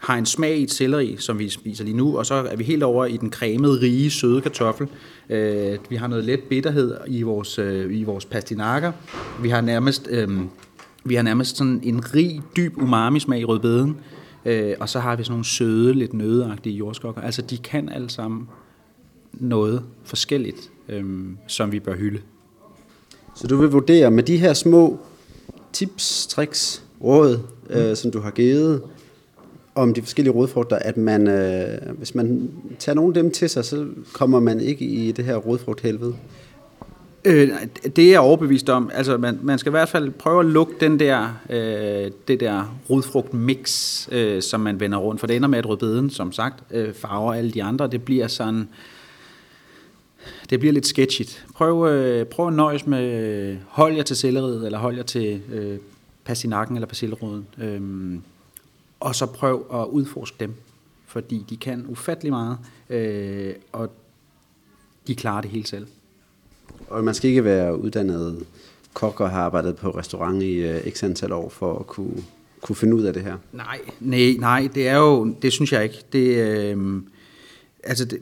har 0.00 0.16
en 0.16 0.26
smag 0.26 0.58
i 0.58 0.62
et 0.62 0.70
selleri, 0.70 1.16
som 1.18 1.38
vi 1.38 1.48
spiser 1.48 1.84
lige 1.84 1.96
nu, 1.96 2.18
og 2.18 2.26
så 2.26 2.34
er 2.34 2.56
vi 2.56 2.64
helt 2.64 2.82
over 2.82 3.06
i 3.06 3.16
den 3.16 3.32
cremede, 3.32 3.80
rige, 3.80 4.10
søde 4.10 4.40
kartoffel. 4.40 4.88
Øh, 5.30 5.78
vi 5.90 5.96
har 5.96 6.06
noget 6.06 6.24
let 6.24 6.40
bitterhed 6.40 6.96
i 7.06 7.22
vores, 7.22 7.58
øh, 7.58 7.98
i 7.98 8.04
vores 8.04 8.24
pastinakker. 8.24 8.92
Vi 9.42 9.48
har 9.48 9.60
nærmest, 9.60 10.08
øh, 10.10 10.28
vi 11.04 11.14
har 11.14 11.22
nærmest 11.22 11.56
sådan 11.56 11.80
en 11.82 12.14
rig, 12.14 12.42
dyb 12.56 12.76
umami-smag 12.76 13.40
i 13.40 13.44
rødbeden. 13.44 13.96
Øh, 14.44 14.74
og 14.80 14.88
så 14.88 15.00
har 15.00 15.16
vi 15.16 15.22
sådan 15.22 15.32
nogle 15.32 15.44
søde, 15.44 15.94
lidt 15.94 16.14
nødeagtige 16.14 16.76
jordskokker. 16.76 17.20
Altså 17.22 17.42
de 17.42 17.58
kan 17.58 17.88
alle 17.88 18.10
sammen 18.10 18.48
noget 19.32 19.82
forskelligt, 20.04 20.70
øhm, 20.88 21.36
som 21.46 21.72
vi 21.72 21.80
bør 21.80 21.96
hylde. 21.96 22.20
Så 23.34 23.46
du 23.46 23.56
vil 23.56 23.68
vurdere 23.68 24.10
med 24.10 24.22
de 24.22 24.36
her 24.36 24.52
små 24.52 24.98
tips, 25.72 26.26
tricks, 26.26 26.84
råd, 27.04 27.38
mm. 27.70 27.76
øh, 27.76 27.96
som 27.96 28.10
du 28.10 28.20
har 28.20 28.30
givet 28.30 28.82
om 29.78 29.94
de 29.94 30.02
forskellige 30.02 30.34
rodfrugter, 30.34 30.76
at 30.76 30.96
man, 30.96 31.28
øh, 31.28 31.96
hvis 31.96 32.14
man 32.14 32.50
tager 32.78 32.96
nogle 32.96 33.10
af 33.16 33.22
dem 33.22 33.30
til 33.30 33.48
sig, 33.50 33.64
så 33.64 33.86
kommer 34.12 34.40
man 34.40 34.60
ikke 34.60 34.84
i 34.84 35.12
det 35.12 35.24
her 35.24 35.36
rodfrugthelvede? 35.36 36.14
Øh, 37.24 37.50
det 37.96 38.04
er 38.04 38.10
jeg 38.10 38.20
overbevist 38.20 38.68
om. 38.68 38.90
Altså, 38.94 39.16
man, 39.16 39.38
man 39.42 39.58
skal 39.58 39.70
i 39.70 39.76
hvert 39.76 39.88
fald 39.88 40.10
prøve 40.10 40.40
at 40.40 40.46
lukke 40.46 40.74
den 40.80 40.98
der, 40.98 41.40
øh, 41.50 42.10
det 42.28 42.40
der 42.40 42.78
rodfrugtmix, 42.90 44.08
øh, 44.12 44.42
som 44.42 44.60
man 44.60 44.80
vender 44.80 44.98
rundt. 44.98 45.20
For 45.20 45.26
det 45.26 45.36
ender 45.36 45.48
med, 45.48 45.58
at 45.58 45.68
rødbeden, 45.68 46.10
som 46.10 46.32
sagt, 46.32 46.64
øh, 46.70 46.94
farver 46.94 47.34
alle 47.34 47.50
de 47.50 47.62
andre. 47.62 47.86
Det 47.86 48.02
bliver 48.02 48.26
sådan... 48.26 48.68
Det 50.50 50.60
bliver 50.60 50.72
lidt 50.72 50.86
sketchy. 50.86 51.24
Prøv, 51.54 51.88
øh, 51.88 52.26
prøv 52.26 52.46
at 52.46 52.52
nøjes 52.52 52.86
med 52.86 53.04
øh, 53.04 53.56
hold 53.68 53.96
jer 53.96 54.02
til 54.02 54.16
selleriet, 54.16 54.66
eller 54.66 54.78
hold 54.78 54.96
jer 54.96 55.02
til 55.02 55.40
øh, 55.52 55.78
pastinakken 56.24 56.76
eller 56.76 56.86
persilleroden. 56.86 57.46
Øh, 57.62 57.80
og 59.00 59.14
så 59.14 59.26
prøv 59.26 59.66
at 59.72 59.86
udforske 59.86 60.36
dem, 60.40 60.54
fordi 61.06 61.44
de 61.50 61.56
kan 61.56 61.84
ufattelig 61.88 62.32
meget, 62.32 62.58
øh, 62.90 63.54
og 63.72 63.90
de 65.06 65.14
klarer 65.14 65.40
det 65.40 65.50
helt 65.50 65.68
selv. 65.68 65.86
Og 66.88 67.04
man 67.04 67.14
skal 67.14 67.30
ikke 67.30 67.44
være 67.44 67.78
uddannet 67.78 68.46
kok 68.94 69.20
og 69.20 69.30
have 69.30 69.42
arbejdet 69.42 69.76
på 69.76 69.90
restaurant 69.90 70.42
i 70.42 70.70
uh, 70.70 70.92
x 70.92 71.04
antal 71.04 71.32
år 71.32 71.48
for 71.48 71.78
at 71.78 71.86
kunne, 71.86 72.24
kunne 72.60 72.76
finde 72.76 72.96
ud 72.96 73.02
af 73.02 73.12
det 73.12 73.22
her? 73.22 73.36
Nej, 73.52 73.80
nej, 74.00 74.36
nej, 74.38 74.68
det 74.74 74.88
er 74.88 74.96
jo, 74.96 75.34
det 75.42 75.52
synes 75.52 75.72
jeg 75.72 75.82
ikke. 75.82 76.04
Det, 76.12 76.36
øh, 76.36 77.02
altså, 77.84 78.04
det, 78.04 78.20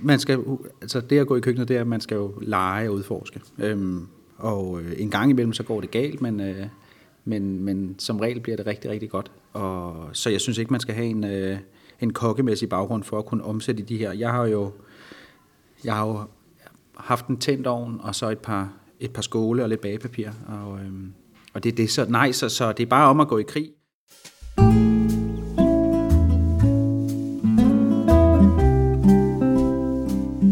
man 0.00 0.18
skal, 0.18 0.40
altså 0.80 1.00
det 1.00 1.18
at 1.18 1.26
gå 1.26 1.36
i 1.36 1.40
køkkenet, 1.40 1.68
det 1.68 1.76
er, 1.76 1.80
at 1.80 1.86
man 1.86 2.00
skal 2.00 2.14
jo 2.14 2.34
lege 2.40 2.88
og 2.88 2.94
udforske. 2.94 3.40
Øhm, 3.58 4.06
og 4.36 4.80
øh, 4.80 4.92
en 4.96 5.10
gang 5.10 5.30
imellem, 5.30 5.52
så 5.52 5.62
går 5.62 5.80
det 5.80 5.90
galt, 5.90 6.22
men, 6.22 6.40
øh, 6.40 6.66
men, 7.26 7.64
men 7.64 7.94
som 7.98 8.20
regel 8.20 8.40
bliver 8.40 8.56
det 8.56 8.66
rigtig, 8.66 8.90
rigtig 8.90 9.10
godt. 9.10 9.30
Og, 9.52 10.08
så 10.12 10.30
jeg 10.30 10.40
synes 10.40 10.58
ikke, 10.58 10.72
man 10.72 10.80
skal 10.80 10.94
have 10.94 11.06
en, 11.06 11.24
øh, 11.24 11.58
en 12.00 12.12
kokkemæssig 12.12 12.68
baggrund 12.68 13.02
for 13.02 13.18
at 13.18 13.26
kunne 13.26 13.44
omsætte 13.44 13.82
de 13.82 13.96
her. 13.96 14.12
Jeg 14.12 14.30
har 14.30 14.46
jo, 14.46 14.72
jeg 15.84 15.94
har 15.94 16.06
jo 16.06 16.20
haft 16.96 17.26
en 17.26 17.36
tændt 17.36 17.66
ovn, 17.66 18.00
og 18.02 18.14
så 18.14 18.30
et 18.30 18.38
par, 18.38 18.72
et 19.00 19.10
par 19.10 19.22
skåle 19.22 19.62
og 19.62 19.68
lidt 19.68 19.80
bagepapir. 19.80 20.28
Og, 20.48 20.78
øh, 20.78 20.92
og 21.54 21.64
det, 21.64 21.76
det 21.76 21.84
er 21.84 21.88
så 21.88 22.06
nej, 22.08 22.32
så, 22.32 22.48
så 22.48 22.72
det 22.72 22.82
er 22.82 22.86
bare 22.86 23.10
om 23.10 23.20
at 23.20 23.28
gå 23.28 23.38
i 23.38 23.42
krig. 23.42 23.70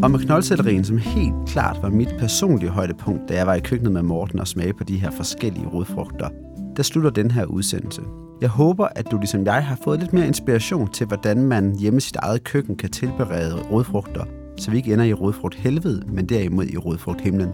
Og 0.04 0.10
med 0.10 0.18
knoldsellerien, 0.18 0.84
som 0.84 0.98
helt 0.98 1.34
klart 1.46 1.76
var 1.82 1.90
mit 1.90 2.14
personlige 2.18 2.70
højdepunkt, 2.70 3.28
da 3.28 3.34
jeg 3.34 3.46
var 3.46 3.54
i 3.54 3.60
køkkenet 3.60 3.92
med 3.92 4.02
Morten 4.02 4.40
og 4.40 4.48
smagte 4.48 4.74
på 4.74 4.84
de 4.84 4.98
her 4.98 5.10
forskellige 5.10 5.68
rodfrugter, 5.68 6.28
der 6.76 6.82
slutter 6.82 7.10
den 7.10 7.30
her 7.30 7.44
udsendelse. 7.44 8.02
Jeg 8.40 8.48
håber, 8.48 8.88
at 8.96 9.10
du 9.10 9.16
ligesom 9.16 9.44
jeg 9.44 9.64
har 9.64 9.78
fået 9.84 10.00
lidt 10.00 10.12
mere 10.12 10.26
inspiration 10.26 10.92
til, 10.92 11.06
hvordan 11.06 11.42
man 11.42 11.78
hjemme 11.78 11.96
i 11.96 12.00
sit 12.00 12.16
eget 12.16 12.44
køkken 12.44 12.76
kan 12.76 12.90
tilberede 12.90 13.62
rodfrugter 13.70 14.24
så 14.56 14.70
vi 14.70 14.76
ikke 14.76 14.92
ender 14.92 15.04
i 15.04 15.12
rødfrugt 15.12 15.54
helvede, 15.54 16.04
men 16.08 16.26
derimod 16.26 16.66
i 16.66 16.76
rødfrugt 16.76 17.20
himlen. 17.20 17.52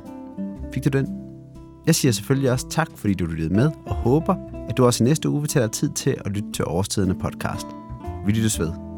Fik 0.75 0.85
du 0.85 0.89
den? 0.89 1.07
Jeg 1.87 1.95
siger 1.95 2.13
selvfølgelig 2.13 2.53
også 2.53 2.69
tak, 2.69 2.89
fordi 2.97 3.15
du 3.15 3.27
lyttede 3.27 3.55
med, 3.55 3.71
og 3.87 3.95
håber, 3.95 4.35
at 4.69 4.77
du 4.77 4.85
også 4.85 5.05
i 5.05 5.07
næste 5.07 5.29
uge 5.29 5.41
vil 5.41 5.49
tage 5.49 5.63
dig 5.63 5.73
tid 5.73 5.91
til 5.91 6.17
at 6.25 6.33
lytte 6.33 6.53
til 6.53 6.65
Årstiderne 6.65 7.15
podcast. 7.19 7.67
Vi 8.27 8.33
lyttes 8.33 8.61
ved. 8.61 8.90